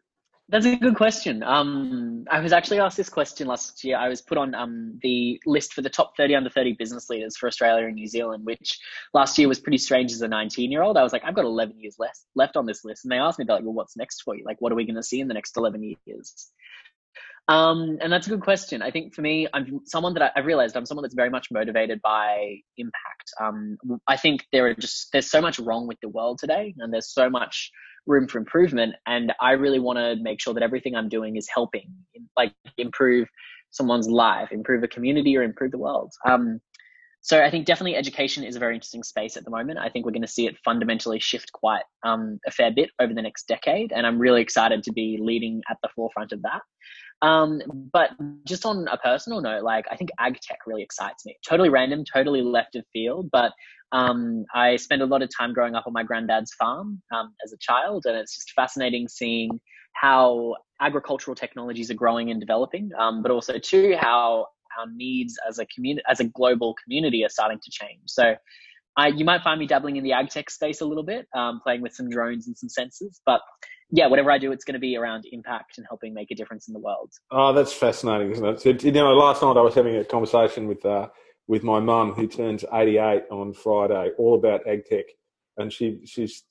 That's 0.47 0.67
a 0.67 0.75
good 0.75 0.95
question. 0.95 1.41
Um, 1.41 2.25
I 2.29 2.39
was 2.39 2.53
actually 2.53 2.79
asked 2.79 2.97
this 2.97 3.09
question 3.09 3.47
last 3.47 3.83
year. 3.83 3.97
I 3.97 4.07
was 4.07 4.21
put 4.21 4.37
on 4.37 4.53
um, 4.53 4.99
the 5.01 5.41
list 5.47 5.73
for 5.73 5.81
the 5.81 5.89
top 5.89 6.15
30 6.17 6.35
under 6.35 6.51
30 6.51 6.73
business 6.73 7.09
leaders 7.09 7.35
for 7.35 7.47
Australia 7.47 7.87
and 7.87 7.95
New 7.95 8.05
Zealand, 8.05 8.45
which 8.45 8.79
last 9.15 9.39
year 9.39 9.47
was 9.47 9.59
pretty 9.59 9.79
strange 9.79 10.11
as 10.11 10.21
a 10.21 10.27
19 10.27 10.71
year 10.71 10.83
old. 10.83 10.97
I 10.97 11.03
was 11.03 11.13
like, 11.13 11.23
I've 11.25 11.33
got 11.33 11.45
11 11.45 11.79
years 11.79 11.95
left, 11.97 12.19
left 12.35 12.57
on 12.57 12.67
this 12.67 12.85
list. 12.85 13.05
And 13.05 13.11
they 13.11 13.17
asked 13.17 13.39
me 13.39 13.43
about, 13.43 13.55
like, 13.55 13.63
well, 13.63 13.73
what's 13.73 13.97
next 13.97 14.21
for 14.21 14.35
you? 14.35 14.43
Like, 14.45 14.61
what 14.61 14.71
are 14.71 14.75
we 14.75 14.85
going 14.85 14.95
to 14.97 15.03
see 15.03 15.19
in 15.19 15.27
the 15.27 15.33
next 15.33 15.57
11 15.57 15.95
years? 16.05 16.51
Um, 17.47 17.99
and 18.01 18.11
that's 18.11 18.25
a 18.25 18.31
good 18.31 18.41
question. 18.41 18.81
I 18.81 18.89
think 18.89 19.13
for 19.13 19.21
me, 19.21 19.47
I'm 19.53 19.81
someone 19.85 20.13
that 20.15 20.23
I, 20.23 20.31
have 20.35 20.45
realized 20.45 20.75
I'm 20.75 20.85
someone 20.85 21.03
that's 21.03 21.13
very 21.13 21.29
much 21.29 21.47
motivated 21.51 22.01
by 22.01 22.57
impact. 22.77 23.33
Um, 23.39 23.77
I 24.07 24.17
think 24.17 24.45
there 24.51 24.65
are 24.65 24.73
just 24.73 25.11
there's 25.11 25.29
so 25.29 25.41
much 25.41 25.59
wrong 25.59 25.87
with 25.87 25.99
the 26.01 26.09
world 26.09 26.39
today, 26.39 26.73
and 26.79 26.91
there's 26.91 27.13
so 27.13 27.29
much 27.29 27.71
room 28.07 28.27
for 28.27 28.39
improvement. 28.39 28.95
And 29.05 29.31
I 29.39 29.51
really 29.51 29.79
want 29.79 29.97
to 29.97 30.15
make 30.21 30.41
sure 30.41 30.55
that 30.55 30.63
everything 30.63 30.95
I'm 30.95 31.09
doing 31.09 31.35
is 31.35 31.47
helping, 31.53 31.93
like 32.35 32.53
improve 32.77 33.27
someone's 33.69 34.09
life, 34.09 34.51
improve 34.51 34.83
a 34.83 34.87
community, 34.87 35.37
or 35.37 35.43
improve 35.43 35.71
the 35.71 35.77
world. 35.77 36.13
Um, 36.27 36.59
so 37.21 37.43
I 37.43 37.49
think 37.49 37.65
definitely 37.65 37.95
education 37.95 38.43
is 38.43 38.55
a 38.55 38.59
very 38.59 38.75
interesting 38.75 39.01
space 39.01 39.35
at 39.35 39.45
the 39.45 39.49
moment. 39.49 39.79
I 39.79 39.89
think 39.89 40.05
we're 40.05 40.11
going 40.11 40.21
to 40.21 40.27
see 40.27 40.45
it 40.45 40.55
fundamentally 40.63 41.19
shift 41.19 41.51
quite 41.51 41.81
um, 42.03 42.39
a 42.45 42.51
fair 42.51 42.71
bit 42.71 42.91
over 42.99 43.13
the 43.13 43.21
next 43.21 43.47
decade, 43.47 43.91
and 43.91 44.05
I'm 44.05 44.19
really 44.19 44.41
excited 44.41 44.83
to 44.83 44.93
be 44.93 45.17
leading 45.19 45.61
at 45.69 45.77
the 45.81 45.89
forefront 45.95 46.31
of 46.31 46.41
that. 46.43 46.61
Um, 47.21 47.61
but 47.91 48.11
just 48.45 48.65
on 48.65 48.87
a 48.89 48.97
personal 48.97 49.41
note, 49.41 49.63
like 49.63 49.85
I 49.89 49.95
think 49.95 50.11
ag 50.19 50.39
tech 50.41 50.59
really 50.67 50.83
excites 50.83 51.25
me. 51.25 51.35
Totally 51.47 51.69
random, 51.69 52.03
totally 52.11 52.41
left 52.41 52.75
of 52.75 52.85
field, 52.93 53.29
but 53.31 53.51
um, 53.91 54.45
I 54.53 54.75
spent 54.75 55.01
a 55.01 55.05
lot 55.05 55.21
of 55.21 55.29
time 55.35 55.53
growing 55.53 55.75
up 55.75 55.87
on 55.87 55.93
my 55.93 56.03
granddad's 56.03 56.53
farm 56.53 57.01
um, 57.15 57.33
as 57.43 57.53
a 57.53 57.57
child, 57.59 58.03
and 58.05 58.17
it's 58.17 58.35
just 58.35 58.51
fascinating 58.55 59.07
seeing 59.07 59.59
how 59.93 60.55
agricultural 60.81 61.35
technologies 61.35 61.89
are 61.89 61.95
growing 61.95 62.29
and 62.29 62.39
developing, 62.39 62.89
um, 62.99 63.21
but 63.21 63.31
also 63.31 63.57
too 63.57 63.95
how 63.97 64.47
our 64.77 64.85
needs 64.93 65.37
as 65.47 65.59
a 65.59 65.65
community, 65.67 66.03
as 66.09 66.19
a 66.19 66.25
global 66.25 66.75
community, 66.83 67.23
are 67.23 67.29
starting 67.29 67.59
to 67.63 67.71
change. 67.71 68.01
So 68.07 68.35
I, 68.97 69.07
you 69.07 69.25
might 69.25 69.41
find 69.43 69.59
me 69.59 69.67
dabbling 69.67 69.97
in 69.97 70.03
the 70.03 70.13
ag 70.13 70.29
tech 70.29 70.49
space 70.49 70.81
a 70.81 70.85
little 70.85 71.03
bit, 71.03 71.27
um, 71.35 71.59
playing 71.61 71.81
with 71.81 71.93
some 71.93 72.09
drones 72.09 72.47
and 72.47 72.57
some 72.57 72.69
sensors. 72.69 73.19
But 73.25 73.41
yeah, 73.91 74.07
whatever 74.07 74.31
I 74.31 74.37
do, 74.37 74.51
it's 74.51 74.63
going 74.63 74.73
to 74.73 74.79
be 74.79 74.95
around 74.95 75.25
impact 75.31 75.77
and 75.77 75.85
helping 75.87 76.13
make 76.13 76.31
a 76.31 76.35
difference 76.35 76.67
in 76.67 76.73
the 76.73 76.79
world. 76.79 77.11
Oh, 77.31 77.53
that's 77.53 77.73
fascinating, 77.73 78.31
isn't 78.31 78.65
it? 78.65 78.83
you 78.83 78.91
know, 78.91 79.13
last 79.13 79.41
night 79.41 79.57
I 79.57 79.61
was 79.61 79.75
having 79.75 79.95
a 79.97 80.03
conversation 80.05 80.67
with 80.67 80.85
uh, 80.85 81.07
with 81.47 81.63
my 81.63 81.79
mum, 81.79 82.13
who 82.13 82.27
turns 82.27 82.65
88 82.73 83.23
on 83.29 83.53
Friday, 83.53 84.09
all 84.17 84.35
about 84.35 84.65
ag 84.67 84.85
tech, 84.85 85.05
and 85.57 85.71
she 85.71 85.99
she's 86.05 86.43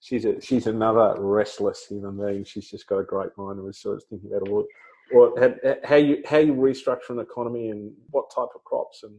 she's 0.00 0.24
a, 0.24 0.40
she's 0.40 0.66
another 0.66 1.14
restless 1.18 1.86
human 1.86 2.16
being. 2.16 2.44
She's 2.44 2.70
just 2.70 2.86
got 2.86 2.98
a 2.98 3.04
great 3.04 3.30
mind, 3.36 3.58
and 3.58 3.64
was 3.66 3.78
sort 3.78 3.96
of 3.96 4.04
thinking 4.04 4.30
about 4.32 4.48
all, 4.48 4.64
what 5.10 5.80
how 5.84 5.96
you 5.96 6.22
how 6.26 6.38
you 6.38 6.54
restructure 6.54 7.10
an 7.10 7.18
economy 7.18 7.68
and 7.68 7.92
what 8.10 8.30
type 8.34 8.48
of 8.54 8.64
crops 8.64 9.02
and 9.02 9.14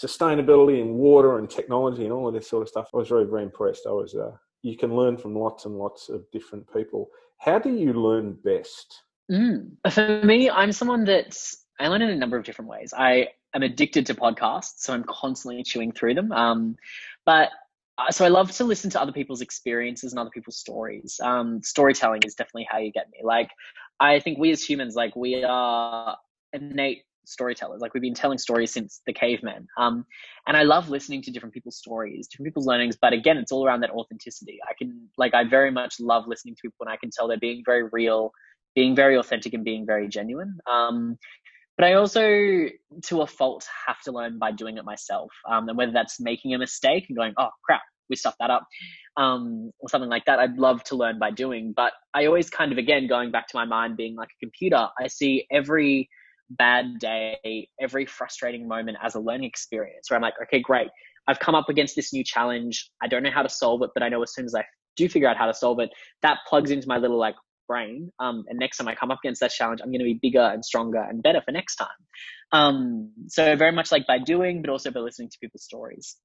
sustainability 0.00 0.80
and 0.80 0.94
water 0.94 1.38
and 1.38 1.48
technology 1.48 2.04
and 2.04 2.12
all 2.12 2.28
of 2.28 2.34
this 2.34 2.48
sort 2.48 2.62
of 2.62 2.68
stuff. 2.68 2.88
I 2.92 2.96
was 2.96 3.08
very, 3.08 3.26
very 3.26 3.42
impressed. 3.42 3.86
I 3.86 3.92
was, 3.92 4.14
uh, 4.14 4.32
you 4.62 4.76
can 4.76 4.94
learn 4.94 5.16
from 5.16 5.36
lots 5.36 5.64
and 5.64 5.76
lots 5.76 6.08
of 6.08 6.30
different 6.30 6.72
people. 6.72 7.08
How 7.38 7.58
do 7.58 7.74
you 7.74 7.92
learn 7.92 8.38
best? 8.44 9.02
Mm. 9.30 9.72
For 9.90 10.22
me, 10.24 10.50
I'm 10.50 10.72
someone 10.72 11.04
that's, 11.04 11.64
I 11.80 11.88
learn 11.88 12.02
in 12.02 12.10
a 12.10 12.16
number 12.16 12.36
of 12.36 12.44
different 12.44 12.70
ways. 12.70 12.94
I 12.96 13.28
am 13.54 13.62
addicted 13.62 14.06
to 14.06 14.14
podcasts, 14.14 14.78
so 14.78 14.94
I'm 14.94 15.04
constantly 15.04 15.62
chewing 15.62 15.92
through 15.92 16.14
them. 16.14 16.32
Um, 16.32 16.76
but 17.26 17.50
uh, 17.98 18.10
so 18.10 18.24
I 18.24 18.28
love 18.28 18.50
to 18.52 18.64
listen 18.64 18.90
to 18.90 19.00
other 19.00 19.12
people's 19.12 19.40
experiences 19.40 20.12
and 20.12 20.18
other 20.18 20.30
people's 20.30 20.58
stories. 20.58 21.20
Um, 21.22 21.62
storytelling 21.62 22.22
is 22.24 22.34
definitely 22.34 22.68
how 22.70 22.78
you 22.78 22.92
get 22.92 23.10
me. 23.10 23.18
Like, 23.22 23.50
I 24.00 24.20
think 24.20 24.38
we 24.38 24.50
as 24.50 24.62
humans, 24.64 24.94
like, 24.94 25.14
we 25.16 25.44
are 25.44 26.16
innate 26.52 27.02
storytellers. 27.24 27.80
Like 27.80 27.94
we've 27.94 28.02
been 28.02 28.14
telling 28.14 28.38
stories 28.38 28.72
since 28.72 29.00
the 29.06 29.12
caveman. 29.12 29.66
Um, 29.78 30.04
and 30.46 30.56
I 30.56 30.62
love 30.62 30.88
listening 30.88 31.22
to 31.22 31.30
different 31.30 31.54
people's 31.54 31.76
stories, 31.76 32.28
different 32.28 32.48
people's 32.48 32.66
learnings. 32.66 32.96
But 33.00 33.12
again, 33.12 33.36
it's 33.36 33.52
all 33.52 33.66
around 33.66 33.80
that 33.80 33.90
authenticity. 33.90 34.58
I 34.68 34.72
can 34.76 35.08
like 35.16 35.34
I 35.34 35.44
very 35.44 35.70
much 35.70 36.00
love 36.00 36.24
listening 36.26 36.54
to 36.56 36.60
people 36.62 36.78
and 36.80 36.90
I 36.90 36.96
can 36.96 37.10
tell 37.10 37.28
they're 37.28 37.38
being 37.38 37.62
very 37.64 37.84
real, 37.92 38.32
being 38.74 38.96
very 38.96 39.16
authentic, 39.16 39.54
and 39.54 39.64
being 39.64 39.86
very 39.86 40.08
genuine. 40.08 40.58
Um, 40.70 41.18
but 41.78 41.86
I 41.86 41.94
also, 41.94 42.20
to 43.04 43.22
a 43.22 43.26
fault, 43.26 43.66
have 43.86 44.00
to 44.02 44.12
learn 44.12 44.38
by 44.38 44.52
doing 44.52 44.76
it 44.76 44.84
myself. 44.84 45.30
Um, 45.50 45.68
and 45.68 45.78
whether 45.78 45.92
that's 45.92 46.20
making 46.20 46.54
a 46.54 46.58
mistake 46.58 47.06
and 47.08 47.16
going, 47.16 47.32
oh 47.38 47.48
crap, 47.64 47.80
we 48.10 48.16
stuffed 48.16 48.36
that 48.40 48.50
up, 48.50 48.66
um, 49.16 49.70
or 49.78 49.88
something 49.88 50.10
like 50.10 50.26
that, 50.26 50.38
I'd 50.38 50.58
love 50.58 50.84
to 50.84 50.96
learn 50.96 51.18
by 51.18 51.30
doing. 51.30 51.72
But 51.74 51.92
I 52.12 52.26
always 52.26 52.50
kind 52.50 52.72
of, 52.72 52.78
again, 52.78 53.06
going 53.06 53.30
back 53.30 53.48
to 53.48 53.56
my 53.56 53.64
mind 53.64 53.96
being 53.96 54.16
like 54.16 54.28
a 54.28 54.44
computer, 54.44 54.88
I 55.00 55.08
see 55.08 55.46
every 55.50 56.10
bad 56.56 56.98
day, 56.98 57.68
every 57.80 58.06
frustrating 58.06 58.66
moment 58.68 58.98
as 59.02 59.14
a 59.14 59.20
learning 59.20 59.48
experience 59.48 60.10
where 60.10 60.16
I'm 60.16 60.22
like, 60.22 60.34
okay, 60.42 60.60
great. 60.60 60.88
I've 61.28 61.38
come 61.38 61.54
up 61.54 61.68
against 61.68 61.94
this 61.94 62.12
new 62.12 62.24
challenge. 62.24 62.90
I 63.02 63.08
don't 63.08 63.22
know 63.22 63.30
how 63.30 63.42
to 63.42 63.48
solve 63.48 63.82
it, 63.82 63.90
but 63.94 64.02
I 64.02 64.08
know 64.08 64.22
as 64.22 64.34
soon 64.34 64.44
as 64.44 64.54
I 64.54 64.64
do 64.96 65.08
figure 65.08 65.28
out 65.28 65.36
how 65.36 65.46
to 65.46 65.54
solve 65.54 65.78
it, 65.80 65.90
that 66.22 66.38
plugs 66.48 66.70
into 66.70 66.88
my 66.88 66.98
little 66.98 67.18
like 67.18 67.34
brain. 67.72 68.12
Um, 68.18 68.44
and 68.48 68.58
next 68.58 68.76
time 68.76 68.88
I 68.88 68.94
come 68.94 69.10
up 69.10 69.20
against 69.24 69.40
that 69.40 69.50
challenge, 69.50 69.80
I'm 69.82 69.90
going 69.90 70.00
to 70.00 70.04
be 70.04 70.18
bigger 70.20 70.42
and 70.42 70.62
stronger 70.64 71.02
and 71.08 71.22
better 71.22 71.40
for 71.40 71.52
next 71.52 71.76
time. 71.76 71.88
Um, 72.52 73.12
so 73.28 73.56
very 73.56 73.72
much 73.72 73.90
like 73.90 74.06
by 74.06 74.18
doing, 74.18 74.60
but 74.60 74.70
also 74.70 74.90
by 74.90 75.00
listening 75.00 75.30
to 75.30 75.38
people's 75.38 75.64
stories. 75.64 76.16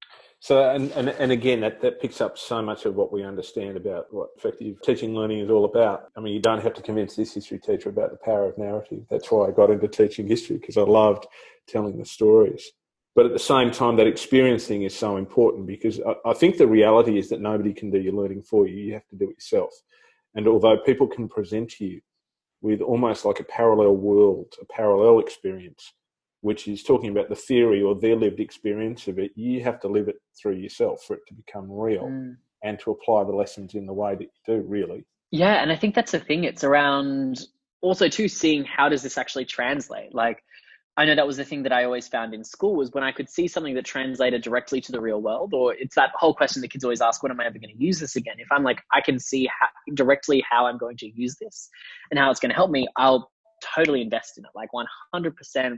So, 0.42 0.70
and, 0.70 0.92
and, 0.92 1.10
and 1.10 1.32
again, 1.32 1.62
that, 1.62 1.82
that 1.82 2.02
picks 2.02 2.20
up 2.20 2.38
so 2.38 2.62
much 2.62 2.86
of 2.86 2.96
what 2.96 3.14
we 3.14 3.24
understand 3.24 3.78
about 3.78 4.08
what 4.12 4.30
effective 4.38 4.76
teaching 4.84 5.16
learning 5.16 5.40
is 5.40 5.50
all 5.50 5.64
about. 5.64 6.12
I 6.18 6.20
mean, 6.20 6.34
you 6.34 6.42
don't 6.42 6.62
have 6.62 6.74
to 6.74 6.82
convince 6.82 7.16
this 7.16 7.34
history 7.34 7.60
teacher 7.60 7.90
about 7.90 8.12
the 8.12 8.18
power 8.18 8.46
of 8.50 8.58
narrative. 8.58 9.04
That's 9.10 9.32
why 9.32 9.48
I 9.48 9.52
got 9.52 9.70
into 9.70 9.88
teaching 9.88 10.28
history 10.28 10.58
because 10.58 10.76
I 10.76 10.82
loved 10.82 11.28
telling 11.66 11.98
the 11.98 12.06
stories. 12.06 12.72
But 13.16 13.26
at 13.26 13.32
the 13.32 13.40
same 13.40 13.72
time, 13.72 13.96
that 13.96 14.06
experience 14.06 14.68
thing 14.68 14.84
is 14.84 14.96
so 14.96 15.18
important 15.18 15.66
because 15.66 16.00
I 16.24 16.34
think 16.34 16.58
the 16.58 16.68
reality 16.68 17.18
is 17.18 17.30
that 17.30 17.42
nobody 17.42 17.74
can 17.74 17.90
do 17.90 18.00
your 18.00 18.14
learning 18.14 18.44
for 18.44 18.68
you. 18.68 18.78
You 18.78 18.94
have 18.94 19.08
to 19.08 19.16
do 19.16 19.30
it 19.30 19.38
yourself. 19.38 19.74
And 20.38 20.48
although 20.48 20.78
people 20.78 21.08
can 21.08 21.28
present 21.28 21.80
you 21.80 22.00
with 22.62 22.80
almost 22.80 23.26
like 23.26 23.40
a 23.40 23.44
parallel 23.44 23.96
world, 23.96 24.54
a 24.62 24.66
parallel 24.66 25.20
experience, 25.20 25.94
which 26.42 26.68
is 26.68 26.84
talking 26.84 27.10
about 27.10 27.28
the 27.28 27.36
theory 27.36 27.82
or 27.82 27.96
their 27.96 28.16
lived 28.16 28.40
experience 28.40 29.08
of 29.08 29.18
it, 29.18 29.32
you 29.36 29.64
have 29.64 29.80
to 29.80 29.88
live 29.88 30.08
it 30.08 30.18
through 30.40 30.56
yourself 30.56 31.04
for 31.06 31.16
it 31.16 31.24
to 31.28 31.34
become 31.34 31.70
real 31.72 32.04
mm. 32.04 32.36
and 32.64 32.80
to 32.80 32.92
apply 32.92 33.24
the 33.24 33.32
lessons 33.32 33.74
in 33.74 33.88
the 33.88 33.94
way 33.94 34.14
that 34.14 34.26
you 34.26 34.56
do, 34.56 34.64
really. 34.68 35.06
Yeah, 35.32 35.56
and 35.56 35.72
I 35.72 35.76
think 35.76 35.96
that's 35.96 36.12
the 36.12 36.20
thing. 36.20 36.44
It's 36.44 36.64
around 36.64 37.48
also 37.82 38.08
too 38.08 38.28
seeing 38.28 38.64
how 38.64 38.90
does 38.90 39.02
this 39.02 39.18
actually 39.18 39.46
translate. 39.46 40.14
Like, 40.14 40.44
I 40.98 41.06
know 41.06 41.14
that 41.14 41.28
was 41.28 41.38
the 41.38 41.46
thing 41.46 41.62
that 41.62 41.72
I 41.72 41.84
always 41.84 42.08
found 42.08 42.34
in 42.34 42.44
school 42.44 42.76
was 42.76 42.92
when 42.92 43.04
I 43.04 43.12
could 43.12 43.30
see 43.30 43.48
something 43.48 43.76
that 43.76 43.86
translated 43.86 44.42
directly 44.42 44.82
to 44.82 44.92
the 44.92 45.00
real 45.00 45.22
world, 45.22 45.54
or 45.54 45.76
it's 45.76 45.94
that 45.94 46.10
whole 46.16 46.34
question 46.34 46.60
that 46.64 46.70
kids 46.70 46.84
always 46.84 47.02
ask, 47.02 47.22
when 47.22 47.32
am 47.32 47.40
I 47.40 47.46
ever 47.46 47.60
going 47.60 47.76
to 47.76 47.84
use 47.84 48.00
this 48.00 48.16
again? 48.16 48.38
If 48.40 48.48
I'm 48.52 48.64
like, 48.64 48.82
I 48.92 49.02
can 49.02 49.20
see 49.20 49.46
how, 49.46 49.68
directly 49.94 50.44
how 50.50 50.66
I'm 50.66 50.80
going 50.80 50.98
to 50.98 51.12
use 51.14 51.36
this 51.40 51.70
and 52.10 52.20
how 52.20 52.32
it's 52.32 52.40
going 52.40 52.50
to 52.50 52.56
help 52.56 52.72
me, 52.72 52.88
I'll 52.98 53.30
totally 53.76 54.02
invest 54.02 54.40
in 54.40 54.46
it. 54.46 54.52
Like 54.56 54.70
100%, 54.74 55.78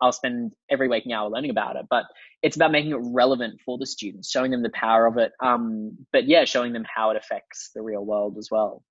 I'll 0.00 0.12
spend 0.12 0.52
every 0.70 0.86
waking 0.86 1.12
hour 1.12 1.28
learning 1.28 1.50
about 1.50 1.74
it. 1.74 1.86
But 1.90 2.04
it's 2.42 2.54
about 2.54 2.70
making 2.70 2.92
it 2.92 3.00
relevant 3.02 3.60
for 3.66 3.76
the 3.76 3.86
students, 3.86 4.30
showing 4.30 4.52
them 4.52 4.62
the 4.62 4.70
power 4.70 5.04
of 5.06 5.18
it. 5.18 5.32
Um, 5.42 5.98
but 6.12 6.28
yeah, 6.28 6.44
showing 6.44 6.72
them 6.72 6.84
how 6.94 7.10
it 7.10 7.16
affects 7.16 7.70
the 7.74 7.82
real 7.82 8.04
world 8.04 8.36
as 8.38 8.48
well. 8.52 8.84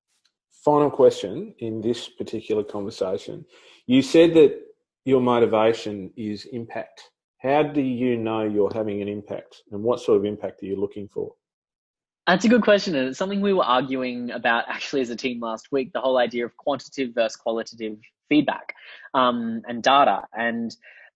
Final 0.65 0.91
question 0.91 1.55
in 1.59 1.79
this 1.79 2.09
particular 2.09 2.65
conversation. 2.65 3.45
You 3.87 4.01
said 4.01 4.33
that 4.33 4.59
your 5.05 5.21
motivation 5.21 6.11
is 6.15 6.45
impact. 6.45 7.09
How 7.39 7.63
do 7.63 7.81
you 7.81 8.17
know 8.17 8.43
you're 8.43 8.73
having 8.73 9.01
an 9.01 9.07
impact 9.07 9.63
and 9.71 9.81
what 9.81 10.01
sort 10.01 10.17
of 10.17 10.25
impact 10.25 10.61
are 10.61 10.65
you 10.65 10.75
looking 10.79 11.07
for? 11.07 11.33
That's 12.27 12.45
a 12.45 12.49
good 12.49 12.61
question. 12.61 12.95
And 12.95 13.07
it's 13.07 13.17
something 13.17 13.41
we 13.41 13.53
were 13.53 13.63
arguing 13.63 14.29
about 14.31 14.65
actually 14.67 15.01
as 15.01 15.09
a 15.09 15.15
team 15.15 15.39
last 15.39 15.69
week 15.71 15.91
the 15.93 16.01
whole 16.01 16.17
idea 16.17 16.45
of 16.45 16.55
quantitative 16.57 17.15
versus 17.15 17.35
qualitative 17.35 17.97
feedback 18.27 18.75
um, 19.13 19.61
and 19.67 19.81
data. 19.81 20.21
And 20.37 20.75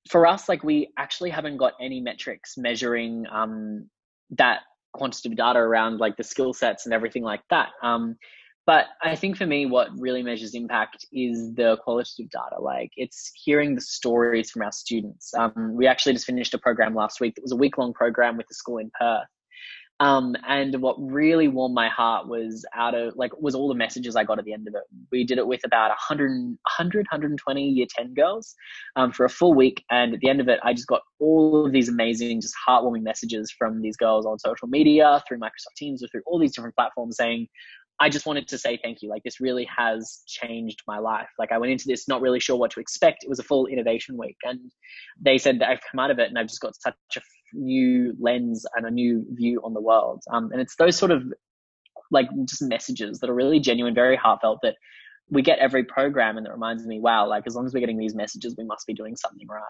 for 0.10 0.26
us, 0.26 0.50
like 0.50 0.63
we 0.63 0.91
actually 0.98 1.30
haven't 1.30 1.58
got 1.58 1.74
any 1.80 2.02
metrics 2.02 2.58
measuring 2.58 3.26
um, 3.32 3.89
that 4.32 4.62
quantitative 4.93 5.38
data 5.38 5.60
around 5.60 6.00
like 6.00 6.17
the 6.17 6.24
skill 6.24 6.54
sets 6.54 6.86
and 6.86 6.93
everything 6.93 7.24
like 7.24 7.41
that. 7.50 7.69
Um, 7.82 8.17
but 8.65 8.86
I 9.02 9.15
think 9.15 9.38
for 9.38 9.45
me, 9.45 9.65
what 9.65 9.89
really 9.97 10.23
measures 10.23 10.56
impact 10.56 11.06
is 11.12 11.54
the 11.54 11.78
qualitative 11.84 12.30
data. 12.30 12.62
Like 12.62 12.91
it's 12.95 13.32
hearing 13.36 13.76
the 13.76 13.82
stories 13.82 14.52
from 14.52 14.62
our 14.62 14.71
students. 14.71 15.34
Um, 15.34 15.76
we 15.76 15.86
actually 15.88 16.13
just 16.13 16.26
finished 16.26 16.54
a 16.54 16.58
program 16.58 16.95
last 16.95 17.19
week 17.19 17.36
that 17.36 17.41
was 17.41 17.52
a 17.52 17.58
week 17.58 17.78
long 17.78 17.93
program 17.93 18.38
with 18.38 18.47
the 18.47 18.56
school 18.56 18.78
in 18.78 18.89
Perth. 18.97 19.28
Um, 19.99 20.36
and 20.47 20.82
what 20.82 20.95
really 20.99 21.47
warmed 21.47 21.76
my 21.76 21.88
heart 21.88 22.28
was 22.28 22.65
out 22.76 22.95
of 22.95 23.15
like 23.15 23.32
was 23.39 23.54
all 23.54 23.67
the 23.67 23.76
messages 23.76 24.15
I 24.15 24.23
got 24.23 24.39
at 24.39 24.45
the 24.45 24.54
end 24.54 24.67
of 24.67 24.73
it. 24.73 24.84
We 25.12 25.23
did 25.23 25.38
it 25.38 25.45
with 25.45 25.62
about 25.63 25.89
100, 25.89 26.30
100 26.30 26.97
120 27.10 27.69
year 27.69 27.86
10 27.95 28.13
girls 28.13 28.56
um, 28.95 29.12
for 29.12 29.23
a 29.26 29.30
full 29.30 29.54
week. 29.54 29.84
And 29.91 30.13
at 30.13 30.19
the 30.19 30.30
end 30.30 30.41
of 30.41 30.49
it, 30.49 30.60
I 30.63 30.73
just 30.73 30.88
got 30.88 31.02
all 31.19 31.65
of 31.65 31.71
these 31.71 31.89
amazing, 31.89 32.41
just 32.41 32.56
heartwarming 32.67 33.04
messages 33.04 33.54
from 33.58 33.82
these 33.82 33.95
girls 33.95 34.26
on 34.26 34.39
social 34.39 34.67
media, 34.67 35.23
through 35.28 35.39
Microsoft 35.39 35.76
Teams, 35.78 36.04
or 36.04 36.08
through 36.08 36.23
all 36.26 36.39
these 36.39 36.56
different 36.56 36.76
platforms 36.76 37.15
saying, 37.15 37.47
I 37.99 38.10
just 38.10 38.25
wanted 38.25 38.47
to 38.49 38.58
say 38.58 38.79
thank 38.82 39.01
you. 39.01 39.10
Like 39.10 39.23
this 39.23 39.39
really 39.39 39.67
has 39.77 40.23
changed 40.27 40.82
my 40.88 40.99
life. 40.99 41.29
Like 41.38 41.51
I 41.51 41.58
went 41.58 41.71
into 41.71 41.86
this 41.88 42.08
not 42.08 42.21
really 42.21 42.39
sure 42.39 42.56
what 42.56 42.71
to 42.71 42.79
expect. 42.79 43.23
It 43.23 43.29
was 43.29 43.39
a 43.39 43.43
full 43.43 43.67
innovation 43.67 44.17
week, 44.17 44.38
and 44.43 44.71
they 45.19 45.38
said 45.38 45.60
that 45.60 45.69
I've 45.69 45.82
come 45.91 45.99
out 45.99 46.12
of 46.12 46.19
it 46.19 46.29
and 46.29 46.38
I've 46.38 46.47
just 46.47 46.62
got 46.62 46.73
such 46.79 46.95
a 47.17 47.21
new 47.53 48.15
lens 48.19 48.65
and 48.75 48.86
a 48.86 48.91
new 48.91 49.25
view 49.32 49.62
on 49.63 49.73
the 49.73 49.82
world. 49.82 50.21
Um, 50.32 50.51
and 50.51 50.60
it's 50.60 50.75
those 50.75 50.97
sort 50.97 51.12
of 51.12 51.23
like 52.12 52.27
just 52.45 52.62
messages 52.62 53.19
that 53.19 53.29
are 53.29 53.36
really 53.36 53.60
genuine, 53.60 53.93
very 53.93 54.15
heartfelt 54.15 54.60
that 54.63 54.75
we 55.29 55.41
get 55.41 55.60
every 55.60 55.84
program, 55.84 56.38
and 56.38 56.45
that 56.45 56.51
reminds 56.51 56.86
me, 56.86 56.99
wow, 56.99 57.27
like 57.27 57.43
as 57.45 57.56
long 57.56 57.65
as 57.65 57.73
we're 57.73 57.79
getting 57.79 57.99
these 57.99 58.15
messages, 58.15 58.56
we 58.58 58.65
must 58.65 58.88
be 58.88 58.93
doing 58.93 59.15
something 59.15 59.47
right. 59.47 59.62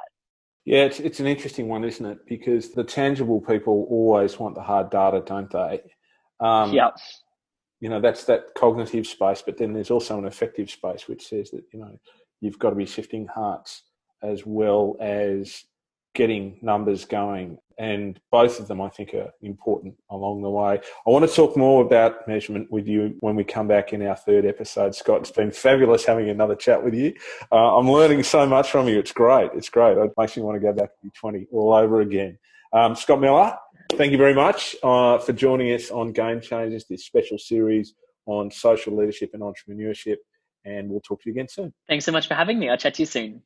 Yeah, 0.65 0.86
it's 0.86 1.01
it's 1.01 1.19
an 1.19 1.27
interesting 1.27 1.67
one, 1.67 1.83
isn't 1.83 2.05
it? 2.05 2.19
Because 2.25 2.71
the 2.71 2.86
tangible 2.86 3.41
people 3.41 3.86
always 3.89 4.39
want 4.39 4.55
the 4.55 4.62
hard 4.62 4.89
data, 4.89 5.21
don't 5.25 5.51
they? 5.51 5.81
Um, 6.39 6.73
yeah 6.73 6.89
you 7.84 7.89
know 7.89 8.00
that's 8.00 8.24
that 8.24 8.56
cognitive 8.56 9.06
space 9.06 9.43
but 9.46 9.58
then 9.58 9.74
there's 9.74 9.91
also 9.91 10.17
an 10.17 10.26
affective 10.26 10.69
space 10.69 11.08
which 11.08 11.28
says 11.28 11.52
that 11.52 11.63
you 11.74 11.80
know 11.80 12.00
you've 12.39 12.58
got 12.58 12.69
to 12.69 12.76
be 12.76 12.86
shifting 12.86 13.28
hearts 13.28 13.84
as 14.24 14.46
well 14.46 14.96
as 15.02 15.65
getting 16.13 16.60
numbers 16.62 17.06
going. 17.06 17.58
And 17.80 18.19
both 18.32 18.60
of 18.60 18.67
them 18.67 18.82
i 18.82 18.89
think 18.89 19.15
are 19.15 19.32
important 19.41 19.96
along 20.12 20.43
the 20.43 20.50
way. 20.50 20.80
I 21.08 21.10
want 21.10 21.28
to 21.28 21.36
talk 21.36 21.58
more 21.58 21.84
about 21.84 22.28
measurement 22.28 22.72
with 22.72 22.88
you 22.88 23.15
when 23.22 23.36
we 23.36 23.43
come 23.43 23.67
back 23.67 23.93
in 23.93 24.06
our 24.06 24.15
third 24.15 24.46
episode. 24.46 24.93
Scott 24.93 25.22
it's 25.22 25.32
been 25.32 25.52
fabulous 25.52 26.06
having 26.06 26.30
another 26.30 26.56
chat 26.56 26.84
with 26.84 26.93
you. 26.93 27.13
Uh, 27.52 27.78
i'm 27.78 27.89
learning 27.89 28.22
so 28.22 28.46
much 28.46 28.69
from 28.69 28.88
you. 28.88 29.00
It's 29.00 29.12
great. 29.12 29.50
It's 29.56 29.69
great. 29.69 29.98
It 29.98 30.12
makes 30.15 30.38
me 30.38 30.43
want 30.43 30.56
to 30.56 30.60
go 30.60 30.72
back 30.72 30.93
to 30.93 31.00
be 31.02 31.10
20 31.19 31.48
all 31.52 31.74
over 31.74 32.02
again. 32.02 32.38
Um, 32.72 32.96
scott 32.96 33.19
miller 33.19 33.58
Thank 33.95 34.12
you 34.12 34.17
very 34.17 34.34
much 34.34 34.75
uh, 34.82 35.19
for 35.19 35.34
joining 35.34 35.71
us 35.71 35.91
on 35.91 36.13
Game 36.13 36.41
Changers, 36.41 36.86
this 36.89 37.06
special 37.06 37.38
series 37.38 37.93
on 38.25 38.49
social 38.49 38.97
leadership 38.97 39.29
and 39.34 39.43
entrepreneurship. 39.43 40.15
And 40.65 40.89
we'll 40.89 41.01
talk 41.01 41.21
to 41.21 41.29
you 41.29 41.34
again 41.34 41.47
soon. 41.47 41.71
Thanks 41.88 42.06
so 42.06 42.12
much 42.12 42.27
for 42.27 42.34
having 42.34 42.58
me. 42.58 42.69
I'll 42.69 42.77
chat 42.77 42.95
to 42.95 43.03
you 43.03 43.06
soon. 43.06 43.43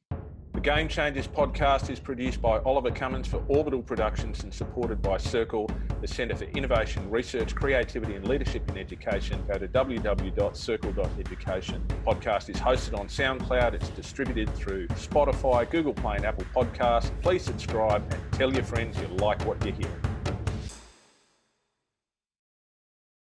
The 0.53 0.61
Game 0.61 0.87
Changers 0.87 1.27
podcast 1.27 1.89
is 1.89 1.99
produced 1.99 2.41
by 2.41 2.59
Oliver 2.59 2.91
Cummins 2.91 3.27
for 3.27 3.43
Orbital 3.49 3.83
Productions 3.83 4.43
and 4.43 4.53
supported 4.53 5.01
by 5.01 5.17
Circle, 5.17 5.69
the 6.01 6.07
Centre 6.07 6.35
for 6.35 6.45
Innovation, 6.45 7.09
Research, 7.11 7.53
Creativity 7.53 8.15
and 8.15 8.25
Leadership 8.27 8.67
in 8.69 8.77
Education. 8.77 9.43
Go 9.47 9.59
to 9.59 9.67
www.circle.education. 9.67 11.87
The 11.87 11.95
podcast 11.95 12.49
is 12.49 12.55
hosted 12.55 12.97
on 12.97 13.07
SoundCloud. 13.07 13.73
It's 13.73 13.89
distributed 13.89 14.49
through 14.55 14.87
Spotify, 14.89 15.69
Google 15.69 15.93
Play 15.93 16.15
and 16.15 16.25
Apple 16.25 16.45
Podcasts. 16.55 17.11
Please 17.21 17.43
subscribe 17.43 18.01
and 18.11 18.21
tell 18.31 18.53
your 18.53 18.63
friends 18.63 18.97
you 18.99 19.07
like 19.17 19.45
what 19.45 19.63
you 19.65 19.73
hear. 19.73 19.91